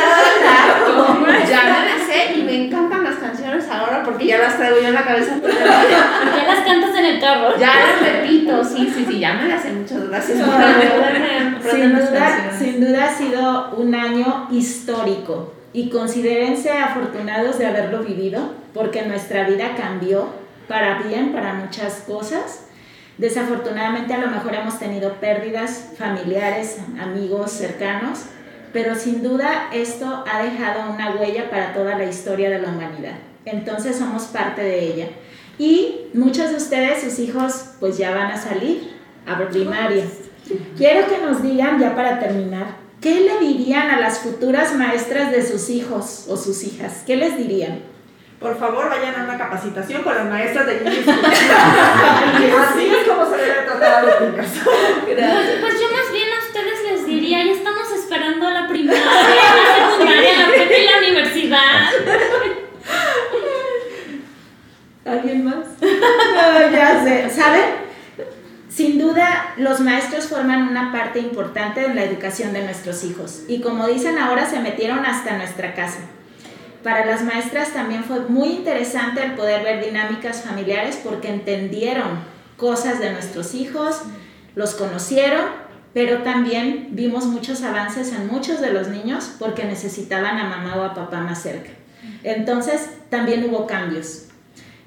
hola. 0.88 1.44
Ya 1.48 1.84
me 1.84 2.04
sé 2.04 2.38
y 2.38 2.42
me 2.42 2.74
ahora 2.74 2.91
porque 4.12 4.26
ya 4.26 4.38
las 4.38 4.56
traigo 4.56 4.80
yo 4.80 4.88
en 4.88 4.94
la 4.94 5.04
cabeza. 5.04 5.36
Ya 5.42 6.54
las 6.54 6.64
cantas 6.64 6.94
en 6.96 7.04
el 7.04 7.20
carro. 7.20 7.58
Ya 7.58 7.72
las 7.74 8.12
repito, 8.12 8.64
sí, 8.64 8.92
sí, 8.94 9.04
sí, 9.08 9.18
ya 9.18 9.34
me 9.34 9.48
las 9.48 9.62
sé. 9.62 9.72
Muchas 9.72 10.08
gracias 10.08 10.38
sin 11.70 11.94
duda, 11.94 12.52
sin 12.58 12.80
duda 12.80 13.04
ha 13.04 13.14
sido 13.14 13.74
un 13.76 13.94
año 13.94 14.48
histórico 14.50 15.54
y 15.72 15.90
considérense 15.90 16.70
afortunados 16.70 17.58
de 17.58 17.66
haberlo 17.66 18.02
vivido 18.02 18.54
porque 18.74 19.02
nuestra 19.02 19.48
vida 19.48 19.74
cambió 19.76 20.28
para 20.68 21.02
bien, 21.02 21.32
para 21.32 21.54
muchas 21.54 22.02
cosas. 22.06 22.66
Desafortunadamente 23.18 24.14
a 24.14 24.18
lo 24.18 24.28
mejor 24.28 24.54
hemos 24.54 24.78
tenido 24.78 25.14
pérdidas 25.14 25.92
familiares, 25.98 26.78
amigos 27.00 27.52
cercanos, 27.52 28.24
pero 28.72 28.94
sin 28.94 29.22
duda 29.22 29.68
esto 29.72 30.24
ha 30.30 30.42
dejado 30.42 30.92
una 30.92 31.10
huella 31.10 31.50
para 31.50 31.74
toda 31.74 31.96
la 31.96 32.04
historia 32.04 32.50
de 32.50 32.58
la 32.58 32.68
humanidad. 32.68 33.14
Entonces 33.44 33.96
somos 33.96 34.24
parte 34.24 34.62
de 34.62 34.80
ella. 34.86 35.08
Y 35.58 36.06
muchos 36.14 36.50
de 36.50 36.56
ustedes, 36.56 37.02
sus 37.02 37.18
hijos, 37.18 37.74
pues 37.80 37.98
ya 37.98 38.14
van 38.14 38.32
a 38.32 38.36
salir 38.36 38.92
a 39.26 39.48
primaria. 39.48 40.04
Quiero 40.76 41.08
que 41.08 41.18
nos 41.18 41.42
digan, 41.42 41.78
ya 41.78 41.94
para 41.94 42.18
terminar, 42.18 42.76
¿qué 43.00 43.20
le 43.20 43.38
dirían 43.38 43.90
a 43.90 44.00
las 44.00 44.20
futuras 44.20 44.74
maestras 44.74 45.30
de 45.30 45.46
sus 45.46 45.70
hijos 45.70 46.26
o 46.28 46.36
sus 46.36 46.64
hijas? 46.64 47.02
¿Qué 47.06 47.16
les 47.16 47.36
dirían? 47.36 47.92
por 48.42 48.58
favor 48.58 48.90
vayan 48.90 49.14
a 49.14 49.24
una 49.24 49.38
capacitación 49.38 50.02
con 50.02 50.14
las 50.16 50.26
maestras 50.26 50.66
de 50.66 50.74
inglés. 50.78 51.06
Así 51.08 52.86
es 52.86 53.08
como 53.08 53.30
se 53.30 53.36
debe 53.36 53.62
tratar 53.64 53.94
a 53.94 54.02
los 54.02 54.20
niños. 54.20 54.46
Pues 55.60 55.80
yo 55.80 55.92
más 55.92 56.12
bien 56.12 56.28
a 56.32 56.38
ustedes 56.44 56.82
les 56.90 57.06
diría, 57.06 57.44
ya 57.44 57.52
estamos 57.52 57.90
esperando 57.92 58.50
la 58.50 58.66
primaria, 58.66 59.00
la 59.04 59.90
secundaria, 59.90 60.38
la 60.38 60.46
prepa 60.48 60.74
y 60.76 60.86
la 60.86 60.98
universidad. 60.98 61.90
¿Alguien 65.04 65.44
más? 65.44 65.66
No, 65.80 66.70
ya 66.72 67.04
sé. 67.04 67.30
¿Saben? 67.30 67.82
Sin 68.68 68.98
duda, 68.98 69.54
los 69.72 69.80
maestros 69.80 70.26
forman 70.26 70.68
una 70.68 70.92
parte 70.92 71.18
importante 71.18 71.82
en 71.82 71.96
la 71.96 72.04
educación 72.04 72.52
de 72.52 72.62
nuestros 72.62 73.04
hijos. 73.04 73.44
Y 73.48 73.62
como 73.62 73.86
dicen 73.86 74.18
ahora, 74.18 74.44
se 74.44 74.60
metieron 74.60 75.06
hasta 75.06 75.38
nuestra 75.38 75.72
casa. 75.72 76.00
Para 76.84 77.06
las 77.06 77.22
maestras 77.22 77.72
también 77.72 78.04
fue 78.04 78.20
muy 78.20 78.50
interesante 78.50 79.24
el 79.24 79.32
poder 79.32 79.64
ver 79.64 79.82
dinámicas 79.82 80.42
familiares 80.42 81.00
porque 81.02 81.30
entendieron 81.30 82.18
cosas 82.58 83.00
de 83.00 83.12
nuestros 83.14 83.54
hijos, 83.54 84.02
los 84.54 84.74
conocieron, 84.74 85.46
pero 85.94 86.18
también 86.18 86.88
vimos 86.90 87.24
muchos 87.24 87.62
avances 87.62 88.12
en 88.12 88.26
muchos 88.26 88.60
de 88.60 88.74
los 88.74 88.88
niños 88.88 89.36
porque 89.38 89.64
necesitaban 89.64 90.36
a 90.36 90.44
mamá 90.44 90.76
o 90.76 90.82
a 90.82 90.92
papá 90.92 91.20
más 91.20 91.42
cerca. 91.42 91.70
Entonces 92.24 92.90
también 93.08 93.48
hubo 93.48 93.66
cambios. 93.66 94.26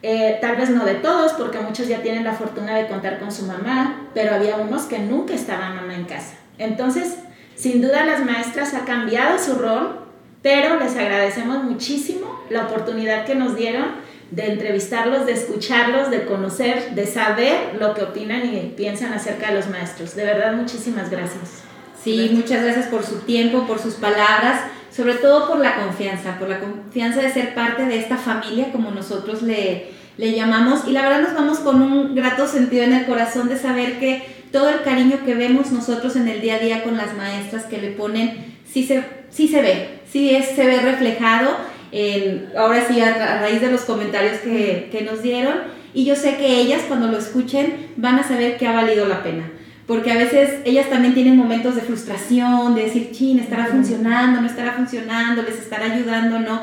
Eh, 0.08 0.38
tal 0.40 0.56
vez 0.56 0.70
no 0.70 0.86
de 0.86 0.96
todos, 0.96 1.34
porque 1.34 1.58
muchos 1.58 1.88
ya 1.88 2.04
tienen 2.04 2.24
la 2.24 2.34
fortuna 2.34 2.76
de 2.76 2.88
contar 2.88 3.18
con 3.18 3.32
su 3.32 3.46
mamá, 3.46 4.10
pero 4.14 4.36
había 4.36 4.58
unos 4.58 4.84
que 4.84 5.00
nunca 5.00 5.34
estaban 5.34 5.76
mamá 5.76 5.96
en 5.96 6.06
casa. 6.06 6.36
Entonces, 6.60 7.16
sin 7.56 7.82
duda 7.82 8.06
las 8.06 8.24
maestras 8.24 8.74
ha 8.76 8.86
cambiado 8.86 9.40
su 9.40 9.56
rol 9.56 10.06
pero 10.46 10.80
les 10.80 10.96
agradecemos 10.96 11.64
muchísimo 11.64 12.40
la 12.52 12.68
oportunidad 12.68 13.26
que 13.26 13.34
nos 13.34 13.56
dieron 13.56 13.86
de 14.30 14.52
entrevistarlos, 14.52 15.26
de 15.26 15.32
escucharlos, 15.32 16.12
de 16.12 16.26
conocer, 16.26 16.92
de 16.94 17.08
saber 17.08 17.76
lo 17.80 17.96
que 17.96 18.04
opinan 18.04 18.54
y 18.54 18.72
piensan 18.78 19.12
acerca 19.12 19.48
de 19.48 19.56
los 19.56 19.70
maestros. 19.70 20.16
De 20.16 20.24
verdad, 20.24 20.54
muchísimas 20.54 21.10
gracias. 21.10 21.64
Sí, 22.00 22.30
muchas 22.32 22.64
gracias 22.64 22.86
por 22.90 23.04
su 23.04 23.22
tiempo, 23.22 23.66
por 23.66 23.80
sus 23.80 23.96
palabras, 23.96 24.62
sobre 24.92 25.16
todo 25.16 25.48
por 25.48 25.58
la 25.58 25.78
confianza, 25.78 26.38
por 26.38 26.48
la 26.48 26.60
confianza 26.60 27.24
de 27.24 27.34
ser 27.34 27.56
parte 27.56 27.88
de 27.88 27.98
esta 27.98 28.18
familia 28.18 28.72
como 28.72 28.92
nosotros 28.92 29.42
le, 29.42 29.95
le 30.18 30.34
llamamos. 30.34 30.88
Y 30.88 30.92
la 30.92 31.02
verdad 31.02 31.22
nos 31.22 31.34
vamos 31.34 31.60
con 31.60 31.82
un 31.82 32.16
grato 32.16 32.48
sentido 32.48 32.84
en 32.84 32.94
el 32.94 33.06
corazón 33.06 33.50
de 33.50 33.58
saber 33.58 34.00
que 34.00 34.24
todo 34.52 34.70
el 34.70 34.84
cariño 34.84 35.20
que 35.26 35.34
vemos 35.34 35.72
nosotros 35.72 36.16
en 36.16 36.28
el 36.28 36.42
día 36.42 36.56
a 36.56 36.60
día 36.60 36.84
con 36.84 36.98
las 36.98 37.16
maestras 37.16 37.66
que 37.66 37.78
le 37.78 37.92
ponen, 37.92 38.56
sí 38.66 38.86
se, 38.86 39.04
sí 39.30 39.48
se 39.48 39.62
ve, 39.62 40.00
sí 40.10 40.34
es, 40.34 40.48
se 40.56 40.66
ve 40.66 40.80
reflejado, 40.80 41.58
en, 41.92 42.50
ahora 42.58 42.88
sí 42.88 43.02
a, 43.02 43.42
raíz 43.42 43.60
de 43.60 43.72
los 43.72 43.82
comentarios 43.82 44.40
que, 44.40 44.90
que 44.92 45.02
nos 45.04 45.22
dieron, 45.22 45.56
y 45.94 46.06
yo 46.06 46.16
sé 46.16 46.38
que 46.38 46.60
ellas 46.60 46.84
cuando 46.88 47.08
lo 47.08 47.18
escuchen 47.18 47.88
van 47.98 48.20
a 48.20 48.24
saber 48.24 48.58
que 48.58 48.68
ha 48.68 48.72
valido 48.72 49.06
la 49.06 49.24
pena 49.24 49.52
porque 49.88 50.12
a 50.12 50.18
veces 50.18 50.62
ellas 50.66 50.90
también 50.90 51.14
tienen 51.14 51.38
momentos 51.38 51.76
de 51.76 51.82
frustración, 51.82 52.74
de 52.74 52.84
decir, 52.84 53.12
chin, 53.12 53.40
estará 53.40 53.68
funcionando, 53.68 54.42
no 54.42 54.48
estará 54.48 54.74
funcionando, 54.74 55.44
les 55.44 55.60
estará 55.60 55.94
ayudando, 55.94 56.40
no. 56.40 56.62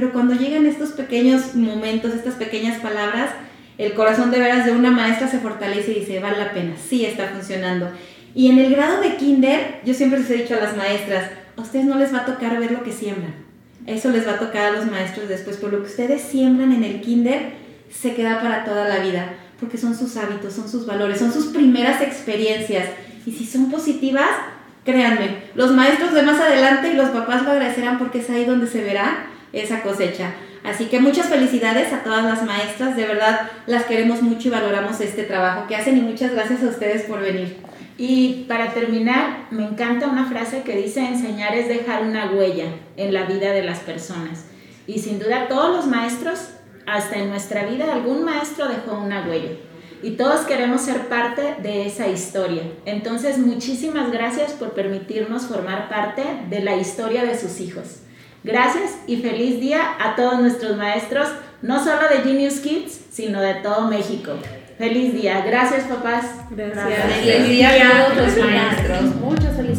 Pero 0.00 0.14
cuando 0.14 0.32
llegan 0.32 0.64
estos 0.64 0.92
pequeños 0.92 1.54
momentos, 1.54 2.14
estas 2.14 2.36
pequeñas 2.36 2.80
palabras, 2.80 3.32
el 3.76 3.92
corazón 3.92 4.30
de 4.30 4.38
veras 4.38 4.64
de 4.64 4.72
una 4.72 4.90
maestra 4.90 5.28
se 5.28 5.40
fortalece 5.40 5.92
y 5.92 6.00
dice, 6.00 6.20
vale 6.20 6.38
la 6.38 6.54
pena, 6.54 6.72
sí 6.88 7.04
está 7.04 7.28
funcionando. 7.28 7.90
Y 8.34 8.48
en 8.48 8.58
el 8.58 8.74
grado 8.74 9.02
de 9.02 9.16
kinder, 9.16 9.82
yo 9.84 9.92
siempre 9.92 10.20
les 10.20 10.30
he 10.30 10.36
dicho 10.36 10.54
a 10.54 10.60
las 10.60 10.74
maestras, 10.74 11.30
a 11.54 11.60
ustedes 11.60 11.84
no 11.84 11.98
les 11.98 12.14
va 12.14 12.20
a 12.20 12.24
tocar 12.24 12.58
ver 12.58 12.72
lo 12.72 12.82
que 12.82 12.92
siembran. 12.92 13.34
Eso 13.86 14.08
les 14.08 14.26
va 14.26 14.32
a 14.32 14.38
tocar 14.38 14.68
a 14.68 14.70
los 14.70 14.90
maestros 14.90 15.28
después, 15.28 15.58
por 15.58 15.70
lo 15.70 15.80
que 15.82 15.90
ustedes 15.90 16.22
siembran 16.22 16.72
en 16.72 16.82
el 16.82 17.02
kinder 17.02 17.52
se 17.90 18.14
queda 18.14 18.40
para 18.40 18.64
toda 18.64 18.88
la 18.88 19.00
vida, 19.00 19.34
porque 19.60 19.76
son 19.76 19.94
sus 19.94 20.16
hábitos, 20.16 20.54
son 20.54 20.66
sus 20.66 20.86
valores, 20.86 21.18
son 21.18 21.30
sus 21.30 21.48
primeras 21.48 22.00
experiencias. 22.00 22.88
Y 23.26 23.32
si 23.32 23.44
son 23.44 23.70
positivas, 23.70 24.30
créanme, 24.82 25.42
los 25.54 25.72
maestros 25.72 26.14
de 26.14 26.22
más 26.22 26.40
adelante 26.40 26.90
y 26.90 26.96
los 26.96 27.10
papás 27.10 27.42
lo 27.42 27.50
agradecerán 27.50 27.98
porque 27.98 28.20
es 28.20 28.30
ahí 28.30 28.46
donde 28.46 28.66
se 28.66 28.82
verá 28.82 29.26
esa 29.52 29.82
cosecha. 29.82 30.32
Así 30.62 30.86
que 30.86 31.00
muchas 31.00 31.28
felicidades 31.28 31.92
a 31.92 32.02
todas 32.02 32.24
las 32.24 32.44
maestras, 32.44 32.96
de 32.96 33.06
verdad 33.06 33.50
las 33.66 33.84
queremos 33.84 34.22
mucho 34.22 34.48
y 34.48 34.50
valoramos 34.50 35.00
este 35.00 35.22
trabajo 35.22 35.66
que 35.66 35.76
hacen 35.76 35.96
y 35.96 36.02
muchas 36.02 36.32
gracias 36.32 36.62
a 36.62 36.68
ustedes 36.68 37.02
por 37.02 37.20
venir. 37.20 37.56
Y 37.96 38.44
para 38.48 38.72
terminar, 38.72 39.46
me 39.50 39.64
encanta 39.64 40.08
una 40.08 40.26
frase 40.26 40.62
que 40.62 40.76
dice, 40.76 41.00
enseñar 41.00 41.54
es 41.54 41.68
dejar 41.68 42.02
una 42.02 42.30
huella 42.32 42.66
en 42.96 43.12
la 43.12 43.24
vida 43.24 43.52
de 43.52 43.62
las 43.62 43.80
personas. 43.80 44.46
Y 44.86 45.00
sin 45.00 45.18
duda 45.18 45.48
todos 45.48 45.76
los 45.76 45.86
maestros, 45.86 46.48
hasta 46.86 47.16
en 47.16 47.28
nuestra 47.28 47.64
vida, 47.64 47.92
algún 47.92 48.24
maestro 48.24 48.68
dejó 48.68 48.98
una 48.98 49.26
huella. 49.26 49.50
Y 50.02 50.12
todos 50.12 50.46
queremos 50.46 50.80
ser 50.80 51.08
parte 51.08 51.56
de 51.62 51.86
esa 51.86 52.08
historia. 52.08 52.62
Entonces, 52.86 53.36
muchísimas 53.36 54.10
gracias 54.10 54.52
por 54.52 54.72
permitirnos 54.72 55.46
formar 55.46 55.90
parte 55.90 56.22
de 56.48 56.60
la 56.60 56.76
historia 56.76 57.24
de 57.24 57.38
sus 57.38 57.60
hijos. 57.60 58.00
Gracias 58.42 58.96
y 59.06 59.18
feliz 59.18 59.60
día 59.60 59.80
a 60.00 60.16
todos 60.16 60.40
nuestros 60.40 60.76
maestros, 60.76 61.28
no 61.62 61.82
solo 61.82 62.08
de 62.08 62.22
Genius 62.22 62.60
Kids, 62.60 63.00
sino 63.10 63.40
de 63.40 63.54
todo 63.54 63.82
México. 63.88 64.32
Feliz 64.78 65.12
día. 65.12 65.44
Gracias, 65.44 65.84
papás. 65.84 66.24
Gracias. 66.50 67.12
Feliz 67.22 67.48
día 67.48 67.70
a 67.70 68.06
todos 68.06 68.36
los 68.36 68.46
maestros. 68.46 69.14
Muchas 69.16 69.56
felicidades. 69.56 69.69